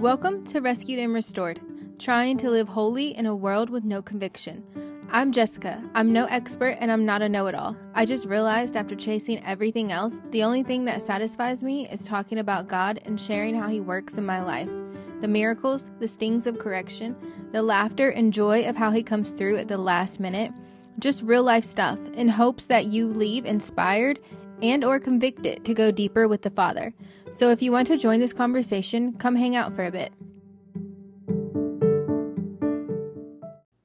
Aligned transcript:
Welcome 0.00 0.44
to 0.44 0.60
Rescued 0.60 1.00
and 1.00 1.12
Restored, 1.12 1.60
trying 1.98 2.36
to 2.36 2.50
live 2.50 2.68
holy 2.68 3.16
in 3.16 3.26
a 3.26 3.34
world 3.34 3.68
with 3.68 3.82
no 3.82 4.00
conviction. 4.00 4.62
I'm 5.10 5.32
Jessica. 5.32 5.82
I'm 5.92 6.12
no 6.12 6.26
expert 6.26 6.76
and 6.78 6.92
I'm 6.92 7.04
not 7.04 7.20
a 7.20 7.28
know 7.28 7.48
it 7.48 7.56
all. 7.56 7.76
I 7.94 8.04
just 8.04 8.28
realized 8.28 8.76
after 8.76 8.94
chasing 8.94 9.44
everything 9.44 9.90
else, 9.90 10.14
the 10.30 10.44
only 10.44 10.62
thing 10.62 10.84
that 10.84 11.02
satisfies 11.02 11.64
me 11.64 11.88
is 11.88 12.04
talking 12.04 12.38
about 12.38 12.68
God 12.68 13.00
and 13.06 13.20
sharing 13.20 13.56
how 13.56 13.66
He 13.66 13.80
works 13.80 14.16
in 14.16 14.24
my 14.24 14.40
life. 14.40 14.70
The 15.20 15.26
miracles, 15.26 15.90
the 15.98 16.06
stings 16.06 16.46
of 16.46 16.60
correction, 16.60 17.16
the 17.50 17.62
laughter 17.62 18.10
and 18.10 18.32
joy 18.32 18.68
of 18.68 18.76
how 18.76 18.92
He 18.92 19.02
comes 19.02 19.32
through 19.32 19.56
at 19.56 19.66
the 19.66 19.78
last 19.78 20.20
minute. 20.20 20.52
Just 21.00 21.24
real 21.24 21.42
life 21.42 21.64
stuff 21.64 21.98
in 22.10 22.28
hopes 22.28 22.66
that 22.66 22.86
you 22.86 23.08
leave 23.08 23.44
inspired 23.44 24.20
and 24.62 24.84
or 24.84 24.98
convicted 24.98 25.64
to 25.64 25.74
go 25.74 25.90
deeper 25.90 26.26
with 26.26 26.42
the 26.42 26.50
Father. 26.50 26.92
So 27.32 27.50
if 27.50 27.62
you 27.62 27.72
want 27.72 27.86
to 27.88 27.96
join 27.96 28.20
this 28.20 28.32
conversation, 28.32 29.12
come 29.14 29.36
hang 29.36 29.54
out 29.54 29.74
for 29.74 29.84
a 29.84 29.90
bit. 29.90 30.12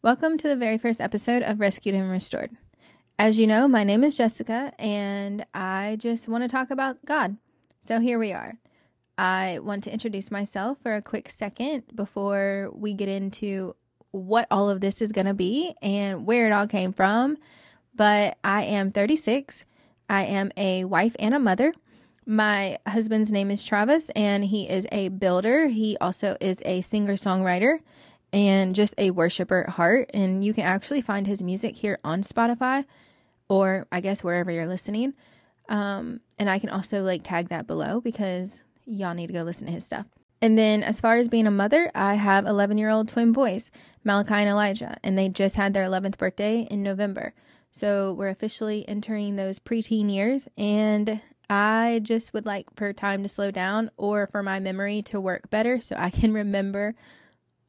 Welcome 0.01 0.37
to 0.37 0.47
the 0.47 0.55
very 0.55 0.77
first 0.77 0.99
episode 0.99 1.43
of 1.43 1.59
Rescued 1.59 1.95
and 1.95 2.09
Restored. 2.09 2.51
As 3.19 3.39
you 3.39 3.47
know, 3.47 3.67
my 3.67 3.83
name 3.83 4.03
is 4.03 4.17
Jessica, 4.17 4.73
and 4.79 5.45
I 5.53 5.97
just 5.99 6.27
want 6.27 6.43
to 6.43 6.47
talk 6.47 6.71
about 6.71 7.05
God. 7.05 7.37
So 7.79 7.99
here 7.99 8.17
we 8.17 8.33
are. 8.33 8.57
I 9.17 9.59
want 9.61 9.83
to 9.83 9.93
introduce 9.93 10.31
myself 10.31 10.79
for 10.81 10.95
a 10.95 11.01
quick 11.01 11.29
second 11.29 11.83
before 11.93 12.71
we 12.73 12.93
get 12.93 13.07
into 13.07 13.75
what 14.11 14.47
all 14.49 14.69
of 14.69 14.81
this 14.81 15.01
is 15.01 15.11
going 15.11 15.27
to 15.27 15.33
be 15.33 15.75
and 15.81 16.25
where 16.25 16.47
it 16.47 16.51
all 16.51 16.67
came 16.67 16.91
from. 16.91 17.37
But 17.95 18.37
I 18.43 18.63
am 18.63 18.91
36. 18.91 19.65
I 20.09 20.25
am 20.25 20.51
a 20.57 20.85
wife 20.85 21.15
and 21.19 21.33
a 21.33 21.39
mother. 21.39 21.73
My 22.25 22.77
husband's 22.87 23.31
name 23.31 23.51
is 23.51 23.63
Travis, 23.63 24.09
and 24.15 24.45
he 24.45 24.69
is 24.69 24.87
a 24.91 25.09
builder. 25.09 25.67
He 25.67 25.97
also 25.99 26.37
is 26.39 26.61
a 26.65 26.81
singer 26.81 27.13
songwriter 27.13 27.79
and 28.31 28.75
just 28.75 28.93
a 28.97 29.11
worshiper 29.11 29.65
at 29.65 29.73
heart. 29.73 30.09
And 30.13 30.43
you 30.43 30.53
can 30.53 30.63
actually 30.63 31.01
find 31.01 31.27
his 31.27 31.43
music 31.43 31.75
here 31.75 31.99
on 32.03 32.23
Spotify 32.23 32.85
or 33.49 33.87
I 33.91 34.01
guess 34.01 34.23
wherever 34.23 34.51
you're 34.51 34.67
listening. 34.67 35.13
Um, 35.69 36.21
and 36.39 36.49
I 36.49 36.59
can 36.59 36.69
also 36.69 37.03
like 37.03 37.23
tag 37.23 37.49
that 37.49 37.67
below 37.67 38.01
because 38.01 38.63
y'all 38.85 39.13
need 39.13 39.27
to 39.27 39.33
go 39.33 39.43
listen 39.43 39.67
to 39.67 39.73
his 39.73 39.85
stuff. 39.85 40.05
And 40.41 40.57
then, 40.57 40.83
as 40.83 40.99
far 40.99 41.15
as 41.15 41.29
being 41.29 41.47
a 41.47 41.51
mother, 41.51 41.89
I 41.95 42.15
have 42.15 42.45
11 42.45 42.77
year 42.77 42.89
old 42.89 43.07
twin 43.07 43.31
boys, 43.31 43.71
Malachi 44.03 44.33
and 44.33 44.49
Elijah, 44.49 44.97
and 45.01 45.17
they 45.17 45.29
just 45.29 45.55
had 45.55 45.73
their 45.73 45.85
11th 45.85 46.17
birthday 46.17 46.67
in 46.69 46.83
November. 46.83 47.33
So 47.73 48.13
we're 48.13 48.27
officially 48.27 48.87
entering 48.87 49.35
those 49.35 49.57
preteen 49.57 50.13
years, 50.13 50.47
and 50.55 51.19
I 51.49 52.01
just 52.03 52.31
would 52.31 52.45
like 52.45 52.67
for 52.75 52.93
time 52.93 53.23
to 53.23 53.27
slow 53.27 53.49
down 53.49 53.89
or 53.97 54.27
for 54.27 54.43
my 54.43 54.59
memory 54.59 55.01
to 55.03 55.19
work 55.19 55.49
better 55.49 55.81
so 55.81 55.95
I 55.97 56.11
can 56.11 56.33
remember 56.35 56.93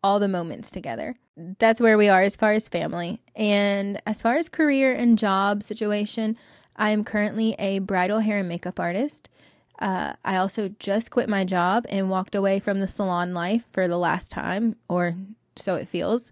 all 0.02 0.20
the 0.20 0.28
moments 0.28 0.70
together. 0.70 1.14
That's 1.58 1.80
where 1.80 1.96
we 1.96 2.10
are 2.10 2.20
as 2.20 2.36
far 2.36 2.52
as 2.52 2.68
family. 2.68 3.22
And 3.34 3.98
as 4.06 4.20
far 4.20 4.36
as 4.36 4.50
career 4.50 4.94
and 4.94 5.18
job 5.18 5.62
situation, 5.62 6.36
I 6.76 6.90
am 6.90 7.02
currently 7.02 7.56
a 7.58 7.78
bridal 7.78 8.18
hair 8.18 8.40
and 8.40 8.48
makeup 8.48 8.78
artist. 8.78 9.30
Uh, 9.78 10.12
I 10.22 10.36
also 10.36 10.68
just 10.78 11.10
quit 11.10 11.30
my 11.30 11.46
job 11.46 11.86
and 11.88 12.10
walked 12.10 12.34
away 12.34 12.60
from 12.60 12.80
the 12.80 12.88
salon 12.88 13.32
life 13.32 13.64
for 13.72 13.88
the 13.88 13.98
last 13.98 14.30
time, 14.30 14.76
or 14.86 15.16
so 15.56 15.76
it 15.76 15.88
feels. 15.88 16.30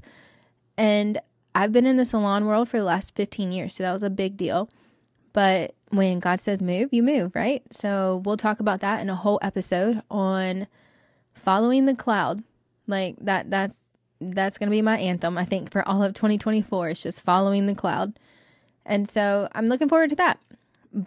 And 0.77 1.23
I've 1.55 1.72
been 1.72 1.86
in 1.86 1.97
the 1.97 2.05
salon 2.05 2.47
world 2.47 2.69
for 2.69 2.78
the 2.78 2.84
last 2.84 3.14
15 3.14 3.53
years, 3.53 3.75
so 3.75 3.83
that 3.83 3.92
was 3.92 4.03
a 4.03 4.11
big 4.11 4.36
deal. 4.36 4.70
But 5.33 5.75
when 5.91 6.19
God 6.20 6.41
says 6.41 6.62
move, 6.62 6.91
you 6.92 7.03
move, 7.03 7.34
right? 7.34 7.62
So 7.72 8.22
we'll 8.25 8.36
talk 8.36 8.61
about 8.61 8.81
that 8.81 9.00
in 9.00 9.11
a 9.11 9.14
whole 9.14 9.39
episode 9.42 10.03
on 10.11 10.67
following 11.34 11.86
the 11.86 11.95
cloud 11.95 12.42
like 12.86 13.17
that 13.20 13.50
that's 13.50 13.89
that's 14.20 14.58
going 14.58 14.69
to 14.69 14.70
be 14.70 14.83
my 14.83 14.97
anthem 14.98 15.36
I 15.36 15.45
think 15.45 15.73
for 15.73 15.86
all 15.89 16.02
of 16.02 16.14
2024 16.14 16.90
it's 16.90 17.02
just 17.02 17.23
following 17.23 17.67
the 17.67 17.74
cloud. 17.74 18.19
And 18.84 19.08
so 19.08 19.48
I'm 19.52 19.69
looking 19.69 19.89
forward 19.89 20.11
to 20.11 20.17
that. 20.17 20.40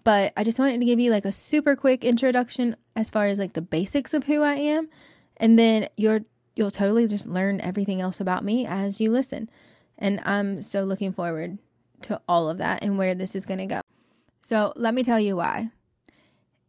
But 0.04 0.34
I 0.36 0.44
just 0.44 0.58
wanted 0.58 0.80
to 0.80 0.86
give 0.86 1.00
you 1.00 1.12
like 1.12 1.26
a 1.26 1.32
super 1.32 1.76
quick 1.76 2.04
introduction 2.04 2.76
as 2.96 3.10
far 3.10 3.28
as 3.28 3.38
like 3.38 3.54
the 3.54 3.62
basics 3.62 4.14
of 4.14 4.24
who 4.26 4.42
I 4.42 4.56
am 4.56 4.90
and 5.38 5.60
then 5.60 5.88
you're 5.96 6.22
you'll 6.56 6.72
totally 6.72 7.08
just 7.08 7.28
learn 7.28 7.62
everything 7.62 8.02
else 8.02 8.20
about 8.20 8.44
me 8.44 8.66
as 8.66 9.02
you 9.02 9.12
listen. 9.12 9.50
And 9.98 10.22
I'm 10.26 10.62
so 10.62 10.84
looking 10.84 11.14
forward 11.14 11.58
to 12.04 12.22
all 12.28 12.50
of 12.50 12.58
that 12.58 12.84
and 12.84 12.98
where 12.98 13.16
this 13.16 13.36
is 13.36 13.46
going 13.46 13.60
to 13.60 13.66
go. 13.66 13.82
So, 14.42 14.74
let 14.76 14.94
me 14.94 15.04
tell 15.04 15.20
you 15.20 15.36
why. 15.36 15.70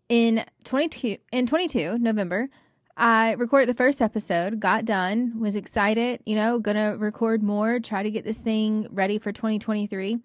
In 0.09 0.45
22 0.65 1.19
in 1.33 1.47
22 1.47 1.99
November, 1.99 2.49
I 2.97 3.33
recorded 3.33 3.69
the 3.69 3.75
first 3.75 4.01
episode, 4.01 4.61
got 4.61 4.85
done, 4.85 5.39
was 5.39 5.57
excited, 5.57 6.23
you 6.25 6.35
know, 6.37 6.61
gonna 6.61 6.97
record 6.97 7.43
more, 7.43 7.81
try 7.81 8.03
to 8.03 8.11
get 8.11 8.25
this 8.25 8.41
thing 8.41 8.87
ready 8.91 9.19
for 9.19 9.33
2023. 9.33 10.19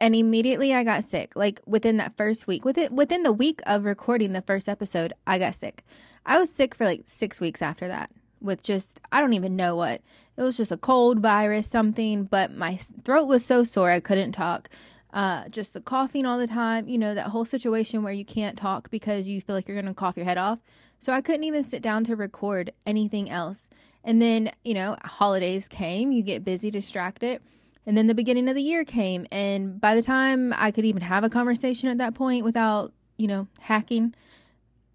And 0.00 0.14
immediately 0.14 0.74
I 0.74 0.84
got 0.84 1.02
sick. 1.02 1.34
Like 1.34 1.60
within 1.66 1.96
that 1.96 2.16
first 2.16 2.46
week, 2.46 2.64
within 2.64 2.94
within 2.94 3.22
the 3.22 3.32
week 3.32 3.60
of 3.66 3.84
recording 3.84 4.34
the 4.34 4.42
first 4.42 4.68
episode, 4.68 5.14
I 5.26 5.38
got 5.38 5.54
sick. 5.54 5.82
I 6.24 6.38
was 6.38 6.50
sick 6.50 6.74
for 6.74 6.84
like 6.84 7.02
6 7.06 7.40
weeks 7.40 7.62
after 7.62 7.88
that 7.88 8.10
with 8.46 8.62
just 8.62 9.00
I 9.12 9.20
don't 9.20 9.34
even 9.34 9.56
know 9.56 9.76
what. 9.76 10.00
It 10.36 10.42
was 10.42 10.56
just 10.56 10.72
a 10.72 10.76
cold 10.76 11.20
virus 11.20 11.66
something, 11.66 12.24
but 12.24 12.54
my 12.54 12.76
throat 13.04 13.26
was 13.26 13.44
so 13.44 13.64
sore 13.64 13.90
I 13.90 14.00
couldn't 14.00 14.32
talk. 14.32 14.68
Uh, 15.12 15.48
just 15.48 15.72
the 15.72 15.80
coughing 15.80 16.26
all 16.26 16.38
the 16.38 16.46
time, 16.46 16.88
you 16.88 16.98
know, 16.98 17.14
that 17.14 17.28
whole 17.28 17.46
situation 17.46 18.02
where 18.02 18.12
you 18.12 18.24
can't 18.24 18.58
talk 18.58 18.90
because 18.90 19.26
you 19.26 19.40
feel 19.40 19.56
like 19.56 19.66
you're 19.66 19.80
going 19.80 19.86
to 19.86 19.94
cough 19.94 20.16
your 20.16 20.26
head 20.26 20.36
off. 20.36 20.58
So 20.98 21.12
I 21.12 21.22
couldn't 21.22 21.44
even 21.44 21.62
sit 21.62 21.80
down 21.80 22.04
to 22.04 22.16
record 22.16 22.72
anything 22.84 23.30
else. 23.30 23.70
And 24.04 24.20
then, 24.20 24.50
you 24.62 24.74
know, 24.74 24.96
holidays 25.04 25.68
came, 25.68 26.12
you 26.12 26.22
get 26.22 26.44
busy, 26.44 26.70
distracted. 26.70 27.40
And 27.86 27.96
then 27.96 28.08
the 28.08 28.14
beginning 28.14 28.48
of 28.48 28.54
the 28.54 28.62
year 28.62 28.84
came. 28.84 29.26
And 29.32 29.80
by 29.80 29.94
the 29.94 30.02
time 30.02 30.52
I 30.56 30.70
could 30.70 30.84
even 30.84 31.02
have 31.02 31.24
a 31.24 31.30
conversation 31.30 31.88
at 31.88 31.98
that 31.98 32.14
point 32.14 32.44
without, 32.44 32.92
you 33.16 33.26
know, 33.26 33.48
hacking, 33.60 34.14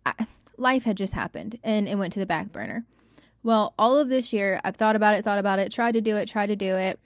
I, 0.06 0.28
life 0.57 0.84
had 0.84 0.97
just 0.97 1.13
happened 1.13 1.57
and 1.63 1.88
it 1.88 1.97
went 1.97 2.13
to 2.13 2.19
the 2.19 2.25
back 2.25 2.51
burner. 2.51 2.85
Well, 3.44 3.74
all 3.78 3.97
of 3.97 4.09
this 4.09 4.34
year, 4.34 4.62
I've 4.63 4.75
thought 4.75 4.96
about 4.96 5.16
it, 5.16 5.24
thought 5.24 5.40
about 5.40 5.59
it, 5.59 5.72
tried 5.72 5.94
to 5.94 6.02
do 6.02 6.18
it, 6.18 6.28
tried 6.28 6.47
to 6.47 6.56
do 6.56 6.75
it. 6.75 7.00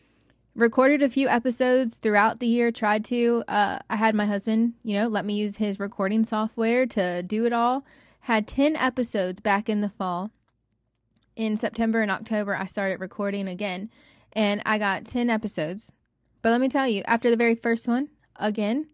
Recorded 0.54 1.02
a 1.02 1.10
few 1.10 1.28
episodes 1.28 1.96
throughout 1.96 2.40
the 2.40 2.48
year, 2.48 2.72
tried 2.72 3.04
to. 3.06 3.44
Uh, 3.48 3.80
I 3.90 3.96
had 3.96 4.16
my 4.16 4.26
husband, 4.26 4.74
you 4.84 4.96
know, 4.96 5.08
let 5.08 5.26
me 5.26 5.34
use 5.36 5.58
his 5.58 5.80
recording 5.80 6.24
software 6.24 6.86
to 6.88 7.24
do 7.24 7.46
it 7.46 7.54
all 7.54 7.86
had 8.26 8.48
10 8.48 8.76
episodes 8.76 9.40
back 9.40 9.70
in 9.70 9.82
the 9.82 9.90
fall. 9.90 10.32
In 11.36 11.56
September 11.58 12.02
and 12.02 12.10
October, 12.10 12.56
I 12.56 12.66
started 12.66 13.00
recording 13.00 13.48
again, 13.48 13.92
and 14.34 14.64
I 14.66 14.80
got 14.80 15.06
10 15.06 15.30
episodes. 15.30 15.92
But 16.42 16.50
let 16.50 16.60
me 16.60 16.68
tell 16.68 16.88
you, 16.88 17.04
after 17.06 17.30
the 17.30 17.38
very 17.38 17.54
first 17.54 17.88
one, 17.88 18.10
again, 18.38 18.88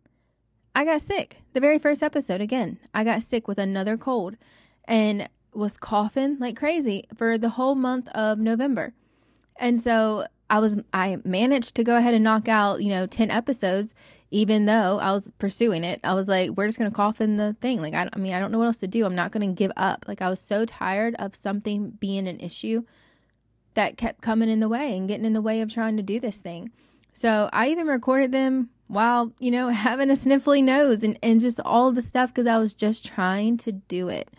I 0.75 0.84
got 0.84 1.00
sick. 1.00 1.38
The 1.53 1.62
very 1.62 1.79
first 1.79 2.03
episode, 2.03 2.41
again, 2.41 2.78
I 2.94 3.06
got 3.06 3.23
sick 3.23 3.47
with 3.47 3.58
another 3.58 3.96
cold 3.96 4.35
and 4.84 5.29
was 5.53 5.78
coughing 5.78 6.38
like 6.39 6.56
crazy 6.57 7.06
for 7.16 7.38
the 7.38 7.50
whole 7.50 7.75
month 7.75 8.07
of 8.09 8.39
November. 8.39 8.94
And 9.57 9.79
so 9.79 10.25
I 10.50 10.59
was 10.59 10.78
I 10.94 11.17
managed 11.23 11.75
to 11.75 11.84
go 11.84 11.97
ahead 11.97 12.13
and 12.13 12.23
knock 12.23 12.47
out, 12.47 12.81
you 12.81 12.89
know, 12.89 13.06
10 13.06 13.31
episodes 13.31 13.94
even 14.31 14.66
though 14.66 14.97
I 14.97 15.11
was 15.11 15.29
pursuing 15.40 15.84
it. 15.84 16.00
I 16.06 16.13
was 16.13 16.29
like, 16.29 16.51
we're 16.51 16.66
just 16.66 16.79
going 16.79 16.90
to 16.90 16.95
cough 16.95 17.19
in 17.19 17.35
the 17.35 17.53
thing. 17.59 17.81
Like 17.81 17.94
I, 17.94 18.09
I 18.11 18.17
mean, 18.17 18.34
I 18.34 18.40
don't 18.40 18.51
know 18.51 18.59
what 18.59 18.66
else 18.66 18.78
to 18.78 18.88
do. 18.88 19.06
I'm 19.06 19.16
not 19.16 19.31
going 19.31 19.47
to 19.47 19.53
give 19.53 19.73
up. 19.75 20.06
Like 20.07 20.22
I 20.22 20.29
was 20.29 20.40
so 20.40 20.66
tired 20.66 21.16
of 21.19 21.35
something 21.35 21.91
being 21.91 22.28
an 22.28 22.40
issue 22.40 22.84
that 23.73 23.97
kept 23.97 24.22
coming 24.22 24.50
in 24.50 24.61
the 24.61 24.69
way 24.69 24.95
and 24.97 25.07
getting 25.07 25.25
in 25.25 25.34
the 25.34 25.41
way 25.41 25.61
of 25.61 25.72
trying 25.72 25.97
to 25.97 26.03
do 26.03 26.19
this 26.19 26.40
thing. 26.40 26.72
So 27.13 27.50
I 27.51 27.69
even 27.69 27.88
recorded 27.88 28.31
them 28.31 28.69
while, 28.88 29.34
you 29.40 29.51
know, 29.51 29.67
having 29.69 30.09
a 30.09 30.13
sniffly 30.13 30.63
nose 30.63 31.03
and, 31.03 31.19
and 31.22 31.41
just 31.41 31.59
all 31.59 31.91
the 31.91 32.01
stuff 32.01 32.29
because 32.29 32.47
I 32.47 32.57
was 32.57 32.73
just 32.73 33.06
trying 33.06 33.57
to 33.57 33.73
do 33.73 34.07
it. 34.07 34.29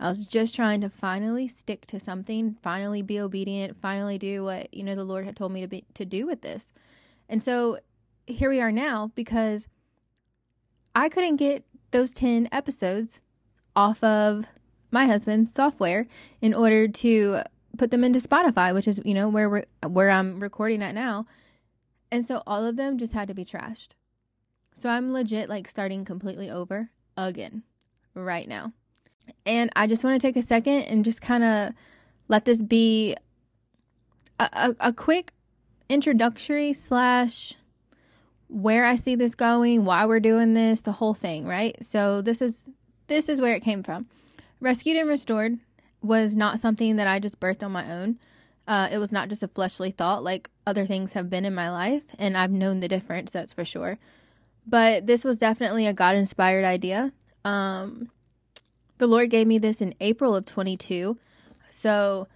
I 0.00 0.08
was 0.08 0.26
just 0.26 0.54
trying 0.54 0.80
to 0.82 0.90
finally 0.90 1.48
stick 1.48 1.86
to 1.86 1.98
something, 1.98 2.56
finally 2.62 3.02
be 3.02 3.18
obedient, 3.18 3.80
finally 3.80 4.16
do 4.16 4.44
what, 4.44 4.72
you 4.72 4.84
know, 4.84 4.94
the 4.94 5.04
Lord 5.04 5.24
had 5.24 5.36
told 5.36 5.52
me 5.52 5.60
to 5.60 5.68
be 5.68 5.84
to 5.94 6.04
do 6.04 6.26
with 6.26 6.42
this. 6.42 6.72
And 7.28 7.42
so 7.42 7.78
here 8.26 8.48
we 8.48 8.60
are 8.60 8.70
now 8.70 9.10
because 9.14 9.66
I 10.94 11.08
couldn't 11.08 11.36
get 11.36 11.64
those 11.90 12.12
10 12.12 12.48
episodes 12.52 13.20
off 13.74 14.02
of 14.04 14.46
my 14.90 15.06
husband's 15.06 15.52
software 15.52 16.06
in 16.40 16.54
order 16.54 16.88
to 16.88 17.40
put 17.76 17.90
them 17.90 18.04
into 18.04 18.18
Spotify, 18.20 18.72
which 18.72 18.88
is, 18.88 19.00
you 19.04 19.14
know, 19.14 19.28
where 19.28 19.50
we're, 19.50 19.64
where 19.86 20.10
I'm 20.10 20.40
recording 20.40 20.82
at 20.82 20.94
now. 20.94 21.26
And 22.10 22.24
so 22.24 22.42
all 22.46 22.64
of 22.64 22.76
them 22.76 22.98
just 22.98 23.12
had 23.12 23.28
to 23.28 23.34
be 23.34 23.44
trashed. 23.44 23.90
So 24.74 24.88
I'm 24.88 25.12
legit 25.12 25.48
like 25.48 25.66
starting 25.66 26.04
completely 26.04 26.50
over 26.50 26.90
again 27.16 27.64
right 28.14 28.48
now. 28.48 28.72
And 29.46 29.70
I 29.76 29.86
just 29.86 30.04
want 30.04 30.20
to 30.20 30.26
take 30.26 30.36
a 30.36 30.42
second 30.42 30.82
and 30.84 31.04
just 31.04 31.20
kind 31.20 31.44
of 31.44 31.72
let 32.28 32.44
this 32.44 32.62
be 32.62 33.16
a, 34.38 34.48
a, 34.52 34.76
a 34.88 34.92
quick 34.92 35.32
introductory 35.88 36.72
slash 36.72 37.54
where 38.48 38.84
I 38.84 38.96
see 38.96 39.14
this 39.14 39.34
going, 39.34 39.84
why 39.84 40.06
we're 40.06 40.20
doing 40.20 40.54
this, 40.54 40.82
the 40.82 40.92
whole 40.92 41.14
thing, 41.14 41.46
right? 41.46 41.76
So 41.84 42.22
this 42.22 42.40
is 42.40 42.68
this 43.06 43.28
is 43.28 43.40
where 43.40 43.54
it 43.54 43.62
came 43.62 43.82
from. 43.82 44.06
Rescued 44.60 44.96
and 44.96 45.08
Restored 45.08 45.58
was 46.02 46.36
not 46.36 46.60
something 46.60 46.96
that 46.96 47.06
I 47.06 47.18
just 47.18 47.40
birthed 47.40 47.62
on 47.62 47.72
my 47.72 47.90
own. 47.90 48.18
Uh, 48.66 48.88
it 48.92 48.98
was 48.98 49.12
not 49.12 49.28
just 49.28 49.42
a 49.42 49.48
fleshly 49.48 49.90
thought 49.90 50.22
like 50.22 50.50
other 50.66 50.84
things 50.84 51.14
have 51.14 51.30
been 51.30 51.44
in 51.44 51.54
my 51.54 51.70
life, 51.70 52.02
and 52.18 52.36
I've 52.36 52.50
known 52.50 52.80
the 52.80 52.88
difference, 52.88 53.30
that's 53.30 53.52
for 53.52 53.64
sure. 53.64 53.98
But 54.66 55.06
this 55.06 55.24
was 55.24 55.38
definitely 55.38 55.86
a 55.86 55.94
God 55.94 56.14
inspired 56.16 56.64
idea. 56.64 57.12
Um, 57.44 58.10
the 58.98 59.06
Lord 59.06 59.30
gave 59.30 59.46
me 59.46 59.58
this 59.58 59.80
in 59.80 59.94
April 60.00 60.34
of 60.34 60.44
22. 60.44 61.16
So 61.70 62.28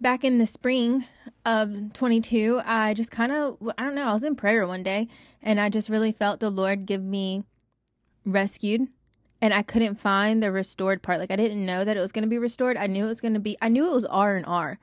back 0.00 0.24
in 0.24 0.38
the 0.38 0.46
spring 0.46 1.06
of 1.44 1.92
22, 1.92 2.60
I 2.64 2.94
just 2.94 3.10
kind 3.10 3.32
of, 3.32 3.58
I 3.76 3.84
don't 3.84 3.94
know, 3.94 4.04
I 4.04 4.12
was 4.12 4.24
in 4.24 4.36
prayer 4.36 4.66
one 4.66 4.82
day 4.82 5.08
and 5.42 5.60
I 5.60 5.68
just 5.68 5.88
really 5.88 6.12
felt 6.12 6.40
the 6.40 6.50
Lord 6.50 6.86
give 6.86 7.02
me 7.02 7.44
rescued. 8.24 8.88
And 9.42 9.54
I 9.54 9.62
couldn't 9.62 9.94
find 9.94 10.42
the 10.42 10.52
restored 10.52 11.02
part. 11.02 11.18
Like 11.18 11.30
I 11.30 11.36
didn't 11.36 11.64
know 11.64 11.84
that 11.84 11.96
it 11.96 12.00
was 12.00 12.12
going 12.12 12.24
to 12.24 12.28
be 12.28 12.38
restored. 12.38 12.76
I 12.76 12.86
knew 12.86 13.04
it 13.04 13.08
was 13.08 13.22
going 13.22 13.34
to 13.34 13.40
be, 13.40 13.56
I 13.62 13.68
knew 13.68 13.90
it 13.90 13.94
was 13.94 14.04
R 14.04 14.36
and 14.36 14.44
R. 14.44 14.78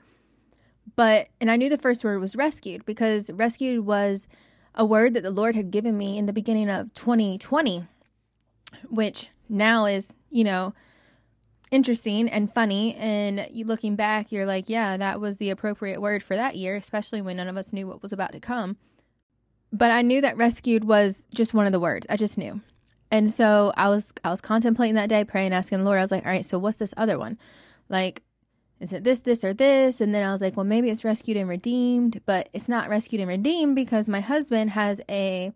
But, 0.95 1.29
and 1.39 1.51
I 1.51 1.57
knew 1.57 1.69
the 1.69 1.77
first 1.77 2.03
word 2.03 2.19
was 2.19 2.35
rescued 2.35 2.83
because 2.85 3.29
rescued 3.31 3.85
was 3.85 4.27
a 4.73 4.85
word 4.85 5.13
that 5.13 5.21
the 5.21 5.29
Lord 5.29 5.55
had 5.55 5.69
given 5.69 5.95
me 5.95 6.17
in 6.17 6.25
the 6.25 6.33
beginning 6.33 6.69
of 6.69 6.91
2020, 6.95 7.85
which 8.89 9.29
now 9.47 9.85
is, 9.85 10.11
you 10.31 10.43
know, 10.43 10.73
interesting 11.71 12.29
and 12.29 12.53
funny. 12.53 12.95
And 12.95 13.47
looking 13.53 13.95
back, 13.95 14.31
you're 14.31 14.45
like, 14.45 14.69
yeah, 14.69 14.97
that 14.97 15.19
was 15.19 15.37
the 15.37 15.49
appropriate 15.49 16.01
word 16.01 16.23
for 16.23 16.35
that 16.35 16.55
year, 16.55 16.75
especially 16.75 17.21
when 17.21 17.37
none 17.37 17.47
of 17.47 17.57
us 17.57 17.73
knew 17.73 17.87
what 17.87 18.01
was 18.01 18.13
about 18.13 18.31
to 18.33 18.39
come. 18.39 18.77
But 19.71 19.91
I 19.91 20.01
knew 20.01 20.21
that 20.21 20.37
rescued 20.37 20.85
was 20.85 21.27
just 21.33 21.53
one 21.53 21.65
of 21.65 21.71
the 21.71 21.79
words. 21.79 22.07
I 22.09 22.15
just 22.15 22.37
knew. 22.37 22.61
And 23.11 23.29
so 23.29 23.73
I 23.75 23.89
was 23.89 24.13
I 24.23 24.29
was 24.29 24.41
contemplating 24.41 24.95
that 24.95 25.09
day, 25.09 25.23
praying, 25.23 25.53
asking 25.53 25.79
the 25.79 25.83
Lord. 25.85 25.99
I 25.99 26.01
was 26.01 26.11
like, 26.11 26.25
all 26.25 26.31
right, 26.31 26.45
so 26.45 26.59
what's 26.59 26.77
this 26.77 26.93
other 26.97 27.17
one? 27.17 27.37
Like, 27.89 28.23
is 28.79 28.93
it 28.93 29.03
this, 29.03 29.19
this, 29.19 29.43
or 29.43 29.53
this? 29.53 30.01
And 30.01 30.13
then 30.13 30.27
I 30.27 30.31
was 30.31 30.41
like, 30.41 30.55
well, 30.57 30.65
maybe 30.65 30.89
it's 30.89 31.05
rescued 31.05 31.37
and 31.37 31.49
redeemed, 31.49 32.21
but 32.25 32.49
it's 32.53 32.69
not 32.69 32.89
rescued 32.89 33.21
and 33.21 33.29
redeemed 33.29 33.75
because 33.75 34.09
my 34.09 34.19
husband 34.19 34.71
has 34.71 35.01
a 35.09 35.53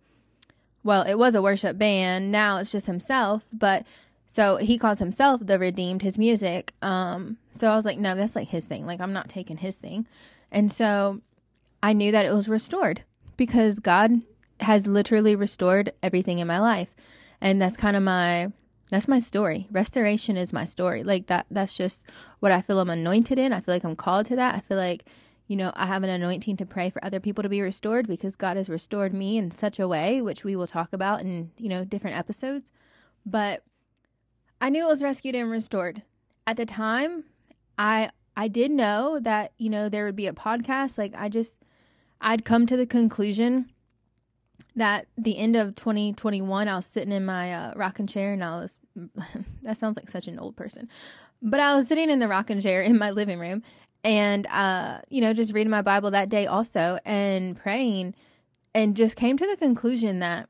well, 0.83 1.03
it 1.03 1.15
was 1.15 1.35
a 1.35 1.41
worship 1.41 1.77
band. 1.77 2.31
Now 2.31 2.57
it's 2.57 2.71
just 2.71 2.87
himself, 2.87 3.45
but 3.53 3.85
so 4.31 4.55
he 4.55 4.77
calls 4.77 4.99
himself 4.99 5.41
the 5.43 5.59
redeemed, 5.59 6.03
his 6.03 6.17
music. 6.17 6.73
Um, 6.81 7.35
so 7.51 7.69
I 7.69 7.75
was 7.75 7.83
like, 7.83 7.97
no, 7.97 8.15
that's 8.15 8.33
like 8.33 8.47
his 8.47 8.63
thing. 8.63 8.85
Like 8.85 9.01
I'm 9.01 9.11
not 9.11 9.27
taking 9.27 9.57
his 9.57 9.75
thing. 9.75 10.07
And 10.53 10.71
so 10.71 11.19
I 11.83 11.91
knew 11.91 12.13
that 12.13 12.25
it 12.25 12.33
was 12.33 12.47
restored 12.47 13.03
because 13.35 13.79
God 13.79 14.21
has 14.61 14.87
literally 14.87 15.35
restored 15.35 15.91
everything 16.01 16.39
in 16.39 16.47
my 16.47 16.61
life. 16.61 16.87
And 17.41 17.61
that's 17.61 17.75
kind 17.75 17.97
of 17.97 18.03
my 18.03 18.53
that's 18.89 19.09
my 19.09 19.19
story. 19.19 19.67
Restoration 19.69 20.37
is 20.37 20.53
my 20.53 20.63
story. 20.63 21.03
Like 21.03 21.27
that 21.27 21.45
that's 21.51 21.75
just 21.75 22.05
what 22.39 22.53
I 22.53 22.61
feel 22.61 22.79
I'm 22.79 22.89
anointed 22.89 23.37
in. 23.37 23.51
I 23.51 23.59
feel 23.59 23.75
like 23.75 23.83
I'm 23.83 23.97
called 23.97 24.27
to 24.27 24.37
that. 24.37 24.55
I 24.55 24.61
feel 24.61 24.77
like 24.77 25.03
you 25.49 25.57
know, 25.57 25.73
I 25.75 25.87
have 25.87 26.03
an 26.03 26.09
anointing 26.09 26.55
to 26.55 26.65
pray 26.65 26.89
for 26.89 27.03
other 27.03 27.19
people 27.19 27.43
to 27.43 27.49
be 27.49 27.61
restored 27.61 28.07
because 28.07 28.37
God 28.37 28.55
has 28.55 28.69
restored 28.69 29.13
me 29.13 29.37
in 29.37 29.51
such 29.51 29.77
a 29.77 29.89
way, 29.89 30.21
which 30.21 30.45
we 30.45 30.55
will 30.55 30.67
talk 30.67 30.93
about 30.93 31.19
in, 31.19 31.51
you 31.57 31.67
know, 31.67 31.83
different 31.83 32.15
episodes. 32.15 32.71
But 33.25 33.61
I 34.61 34.69
knew 34.69 34.85
it 34.85 34.89
was 34.89 35.03
rescued 35.03 35.35
and 35.35 35.49
restored. 35.49 36.03
At 36.45 36.55
the 36.55 36.65
time, 36.65 37.25
I 37.77 38.11
I 38.37 38.47
did 38.47 38.71
know 38.71 39.19
that, 39.19 39.51
you 39.57 39.69
know, 39.69 39.89
there 39.89 40.05
would 40.05 40.15
be 40.15 40.27
a 40.27 40.33
podcast. 40.33 40.97
Like 40.97 41.13
I 41.17 41.27
just 41.27 41.57
I'd 42.21 42.45
come 42.45 42.65
to 42.67 42.77
the 42.77 42.85
conclusion 42.85 43.71
that 44.75 45.07
the 45.17 45.37
end 45.37 45.55
of 45.55 45.75
2021 45.75 46.67
I 46.67 46.75
was 46.75 46.85
sitting 46.85 47.11
in 47.11 47.25
my 47.25 47.53
uh, 47.53 47.73
rocking 47.75 48.07
chair 48.07 48.33
and 48.33 48.43
I 48.43 48.55
was 48.57 48.79
that 49.63 49.77
sounds 49.77 49.97
like 49.97 50.09
such 50.09 50.27
an 50.27 50.39
old 50.39 50.55
person. 50.55 50.87
But 51.41 51.59
I 51.59 51.75
was 51.75 51.87
sitting 51.87 52.11
in 52.11 52.19
the 52.19 52.27
rocking 52.27 52.61
chair 52.61 52.81
in 52.83 52.97
my 52.97 53.09
living 53.09 53.39
room 53.39 53.63
and 54.03 54.47
uh 54.47 54.99
you 55.09 55.21
know 55.21 55.31
just 55.31 55.53
reading 55.53 55.69
my 55.69 55.83
bible 55.83 56.09
that 56.09 56.27
day 56.27 56.47
also 56.47 56.97
and 57.05 57.55
praying 57.55 58.15
and 58.73 58.97
just 58.97 59.15
came 59.15 59.37
to 59.37 59.45
the 59.45 59.57
conclusion 59.57 60.17
that 60.19 60.49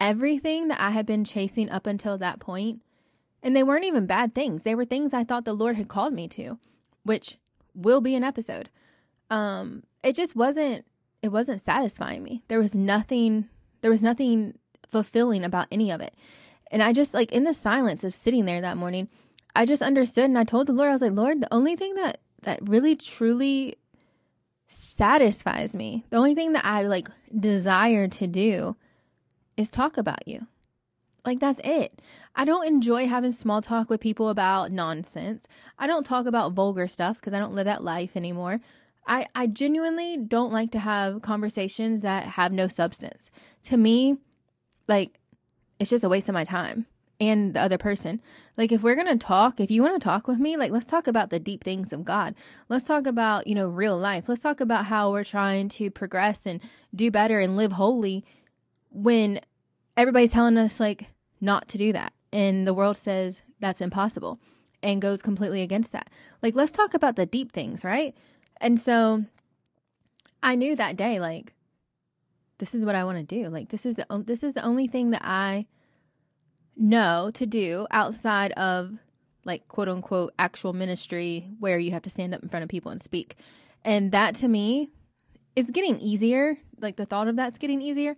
everything 0.00 0.68
that 0.68 0.80
I 0.80 0.90
had 0.90 1.04
been 1.04 1.24
chasing 1.24 1.68
up 1.68 1.86
until 1.86 2.16
that 2.18 2.38
point 2.38 2.80
and 3.42 3.56
they 3.56 3.62
weren't 3.62 3.84
even 3.84 4.06
bad 4.06 4.34
things. 4.34 4.62
They 4.62 4.74
were 4.74 4.84
things 4.84 5.14
I 5.14 5.24
thought 5.24 5.44
the 5.44 5.52
Lord 5.52 5.76
had 5.76 5.88
called 5.88 6.12
me 6.12 6.28
to, 6.28 6.58
which 7.02 7.38
will 7.74 8.00
be 8.00 8.14
an 8.14 8.24
episode. 8.24 8.68
Um, 9.30 9.84
it 10.02 10.14
just 10.14 10.36
wasn't 10.36 10.84
it 11.22 11.28
wasn't 11.28 11.60
satisfying 11.60 12.22
me. 12.22 12.42
There 12.48 12.58
was 12.58 12.74
nothing 12.74 13.48
there 13.80 13.90
was 13.90 14.02
nothing 14.02 14.58
fulfilling 14.86 15.44
about 15.44 15.68
any 15.70 15.90
of 15.90 16.00
it. 16.00 16.14
And 16.70 16.82
I 16.82 16.92
just 16.92 17.14
like 17.14 17.32
in 17.32 17.44
the 17.44 17.54
silence 17.54 18.04
of 18.04 18.14
sitting 18.14 18.44
there 18.44 18.60
that 18.60 18.76
morning, 18.76 19.08
I 19.54 19.66
just 19.66 19.82
understood 19.82 20.24
and 20.24 20.38
I 20.38 20.44
told 20.44 20.66
the 20.66 20.72
Lord, 20.72 20.90
I 20.90 20.92
was 20.92 21.02
like, 21.02 21.12
Lord, 21.12 21.40
the 21.40 21.52
only 21.54 21.76
thing 21.76 21.94
that 21.94 22.20
that 22.42 22.68
really 22.68 22.96
truly 22.96 23.76
satisfies 24.66 25.74
me, 25.74 26.04
the 26.10 26.16
only 26.16 26.34
thing 26.34 26.52
that 26.52 26.64
I 26.64 26.82
like 26.82 27.08
desire 27.38 28.08
to 28.08 28.26
do 28.26 28.76
is 29.56 29.70
talk 29.70 29.96
about 29.96 30.26
you. 30.26 30.46
Like, 31.24 31.40
that's 31.40 31.60
it. 31.64 32.00
I 32.34 32.44
don't 32.44 32.66
enjoy 32.66 33.06
having 33.06 33.32
small 33.32 33.60
talk 33.60 33.90
with 33.90 34.00
people 34.00 34.28
about 34.28 34.72
nonsense. 34.72 35.46
I 35.78 35.86
don't 35.86 36.04
talk 36.04 36.26
about 36.26 36.52
vulgar 36.52 36.88
stuff 36.88 37.16
because 37.20 37.32
I 37.32 37.38
don't 37.38 37.54
live 37.54 37.66
that 37.66 37.84
life 37.84 38.16
anymore. 38.16 38.60
I, 39.06 39.26
I 39.34 39.46
genuinely 39.46 40.16
don't 40.16 40.52
like 40.52 40.70
to 40.72 40.78
have 40.78 41.22
conversations 41.22 42.02
that 42.02 42.24
have 42.24 42.52
no 42.52 42.68
substance. 42.68 43.30
To 43.64 43.76
me, 43.76 44.18
like, 44.88 45.18
it's 45.78 45.90
just 45.90 46.04
a 46.04 46.08
waste 46.08 46.28
of 46.28 46.34
my 46.34 46.44
time 46.44 46.86
and 47.18 47.54
the 47.54 47.60
other 47.60 47.78
person. 47.78 48.20
Like, 48.56 48.72
if 48.72 48.82
we're 48.82 48.94
going 48.94 49.06
to 49.06 49.18
talk, 49.18 49.60
if 49.60 49.70
you 49.70 49.82
want 49.82 50.00
to 50.00 50.04
talk 50.04 50.26
with 50.26 50.38
me, 50.38 50.56
like, 50.56 50.70
let's 50.70 50.86
talk 50.86 51.06
about 51.06 51.30
the 51.30 51.40
deep 51.40 51.64
things 51.64 51.92
of 51.92 52.04
God. 52.04 52.34
Let's 52.68 52.84
talk 52.84 53.06
about, 53.06 53.46
you 53.46 53.54
know, 53.54 53.68
real 53.68 53.98
life. 53.98 54.28
Let's 54.28 54.42
talk 54.42 54.60
about 54.60 54.86
how 54.86 55.12
we're 55.12 55.24
trying 55.24 55.68
to 55.70 55.90
progress 55.90 56.46
and 56.46 56.60
do 56.94 57.10
better 57.10 57.40
and 57.40 57.56
live 57.56 57.72
holy 57.72 58.24
when 58.90 59.40
everybody's 60.00 60.32
telling 60.32 60.56
us 60.56 60.80
like 60.80 61.08
not 61.40 61.68
to 61.68 61.78
do 61.78 61.92
that. 61.92 62.12
And 62.32 62.66
the 62.66 62.74
world 62.74 62.96
says 62.96 63.42
that's 63.60 63.80
impossible 63.80 64.40
and 64.82 65.02
goes 65.02 65.20
completely 65.20 65.62
against 65.62 65.92
that. 65.92 66.08
Like 66.42 66.54
let's 66.54 66.72
talk 66.72 66.94
about 66.94 67.16
the 67.16 67.26
deep 67.26 67.52
things 67.52 67.84
right? 67.84 68.16
And 68.60 68.78
so 68.78 69.24
i 70.42 70.54
knew 70.54 70.74
that 70.74 70.96
day 70.96 71.20
like 71.20 71.52
this 72.56 72.74
is 72.74 72.84
what 72.84 72.94
i 72.94 73.04
want 73.04 73.18
to 73.18 73.42
do. 73.42 73.48
Like 73.48 73.68
this 73.68 73.84
is 73.84 73.96
the 73.96 74.06
this 74.26 74.42
is 74.42 74.54
the 74.54 74.64
only 74.64 74.86
thing 74.86 75.10
that 75.10 75.22
i 75.24 75.66
know 76.76 77.30
to 77.34 77.46
do 77.46 77.86
outside 77.90 78.52
of 78.52 78.98
like 79.44 79.68
quote 79.68 79.88
unquote 79.88 80.32
actual 80.38 80.72
ministry 80.72 81.50
where 81.58 81.78
you 81.78 81.90
have 81.92 82.02
to 82.02 82.10
stand 82.10 82.34
up 82.34 82.42
in 82.42 82.48
front 82.48 82.62
of 82.62 82.68
people 82.68 82.90
and 82.90 83.00
speak. 83.00 83.36
And 83.84 84.12
that 84.12 84.34
to 84.36 84.48
me 84.48 84.90
is 85.56 85.70
getting 85.70 85.98
easier. 86.00 86.58
Like 86.80 86.96
the 86.96 87.06
thought 87.06 87.28
of 87.28 87.36
that's 87.36 87.58
getting 87.58 87.82
easier. 87.82 88.16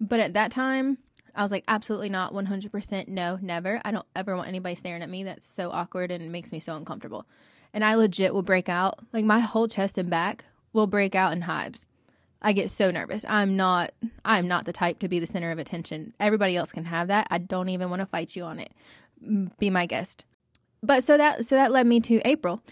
But 0.00 0.20
at 0.20 0.34
that 0.34 0.52
time 0.52 0.98
I 1.36 1.42
was 1.42 1.52
like, 1.52 1.64
absolutely 1.68 2.08
not, 2.08 2.32
100% 2.32 3.08
no, 3.08 3.38
never. 3.40 3.80
I 3.84 3.90
don't 3.90 4.06
ever 4.16 4.36
want 4.36 4.48
anybody 4.48 4.74
staring 4.74 5.02
at 5.02 5.10
me. 5.10 5.22
That's 5.22 5.44
so 5.44 5.70
awkward 5.70 6.10
and 6.10 6.32
makes 6.32 6.50
me 6.50 6.60
so 6.60 6.74
uncomfortable. 6.76 7.26
And 7.74 7.84
I 7.84 7.94
legit 7.94 8.32
will 8.32 8.42
break 8.42 8.68
out, 8.68 8.98
like 9.12 9.24
my 9.24 9.40
whole 9.40 9.68
chest 9.68 9.98
and 9.98 10.08
back 10.08 10.46
will 10.72 10.86
break 10.86 11.14
out 11.14 11.32
in 11.32 11.42
hives. 11.42 11.86
I 12.40 12.52
get 12.52 12.70
so 12.70 12.90
nervous. 12.90 13.24
I'm 13.28 13.56
not 13.56 13.92
I'm 14.24 14.46
not 14.46 14.66
the 14.66 14.72
type 14.72 14.98
to 15.00 15.08
be 15.08 15.18
the 15.18 15.26
center 15.26 15.50
of 15.50 15.58
attention. 15.58 16.12
Everybody 16.20 16.56
else 16.56 16.72
can 16.72 16.84
have 16.84 17.08
that. 17.08 17.26
I 17.30 17.38
don't 17.38 17.70
even 17.70 17.90
want 17.90 18.00
to 18.00 18.06
fight 18.06 18.36
you 18.36 18.44
on 18.44 18.58
it. 18.58 18.72
Be 19.58 19.70
my 19.70 19.86
guest. 19.86 20.24
But 20.82 21.02
so 21.02 21.16
that 21.16 21.44
so 21.44 21.56
that 21.56 21.72
led 21.72 21.86
me 21.86 22.00
to 22.00 22.20
April. 22.24 22.62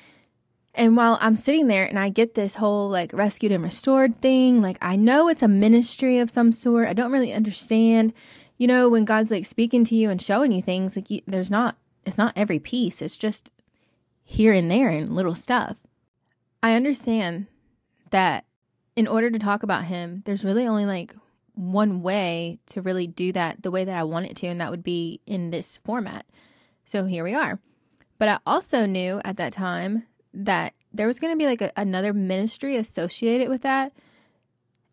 And 0.75 0.97
while 0.97 1.19
I'm 1.21 1.37
sitting 1.37 1.69
there 1.69 1.85
and 1.85 1.99
I 1.99 2.09
get 2.09 2.35
this 2.35 2.57
whole 2.57 2.89
like 2.89 3.13
rescued 3.13 3.53
and 3.53 3.65
restored 3.65 4.21
thing, 4.21 4.61
like 4.61 4.79
I 4.81 4.97
know 4.97 5.29
it's 5.29 5.43
a 5.43 5.49
ministry 5.49 6.19
of 6.19 6.31
some 6.31 6.53
sort. 6.53 6.89
I 6.89 6.93
don't 6.93 7.13
really 7.13 7.33
understand 7.33 8.13
you 8.57 8.67
know, 8.67 8.89
when 8.89 9.05
God's 9.05 9.31
like 9.31 9.45
speaking 9.45 9.85
to 9.85 9.95
you 9.95 10.11
and 10.11 10.21
showing 10.21 10.53
you 10.53 10.63
things, 10.63 10.97
like 10.97 11.11
you, 11.11 11.21
there's 11.27 11.51
not, 11.51 11.77
it's 12.05 12.19
not 12.19 12.33
every 12.37 12.59
piece. 12.59 13.03
It's 13.03 13.17
just 13.17 13.51
here 14.23 14.53
and 14.53 14.71
there 14.71 14.89
and 14.89 15.15
little 15.15 15.35
stuff. 15.35 15.79
I 16.63 16.75
understand 16.75 17.47
that 18.11 18.45
in 18.97 19.07
order 19.07 19.31
to 19.31 19.39
talk 19.39 19.63
about 19.63 19.85
him, 19.85 20.23
there's 20.25 20.45
really 20.45 20.67
only 20.67 20.87
like 20.87 21.15
one 21.55 22.03
way 22.03 22.59
to 22.67 22.83
really 22.83 23.07
do 23.07 23.33
that 23.33 23.63
the 23.63 23.71
way 23.71 23.85
that 23.85 23.97
I 23.97 24.05
want 24.05 24.27
it 24.27 24.37
to, 24.37 24.47
and 24.47 24.61
that 24.61 24.71
would 24.71 24.85
be 24.85 25.21
in 25.27 25.51
this 25.51 25.79
format. 25.85 26.27
So 26.85 27.05
here 27.05 27.25
we 27.25 27.35
are. 27.35 27.61
But 28.19 28.29
I 28.29 28.39
also 28.47 28.87
knew 28.87 29.21
at 29.25 29.37
that 29.37 29.53
time 29.53 30.05
that 30.33 30.75
there 30.93 31.07
was 31.07 31.19
going 31.19 31.33
to 31.33 31.39
be 31.39 31.47
like 31.47 31.61
a, 31.61 31.73
another 31.77 32.13
ministry 32.13 32.77
associated 32.77 33.49
with 33.49 33.63
that 33.63 33.93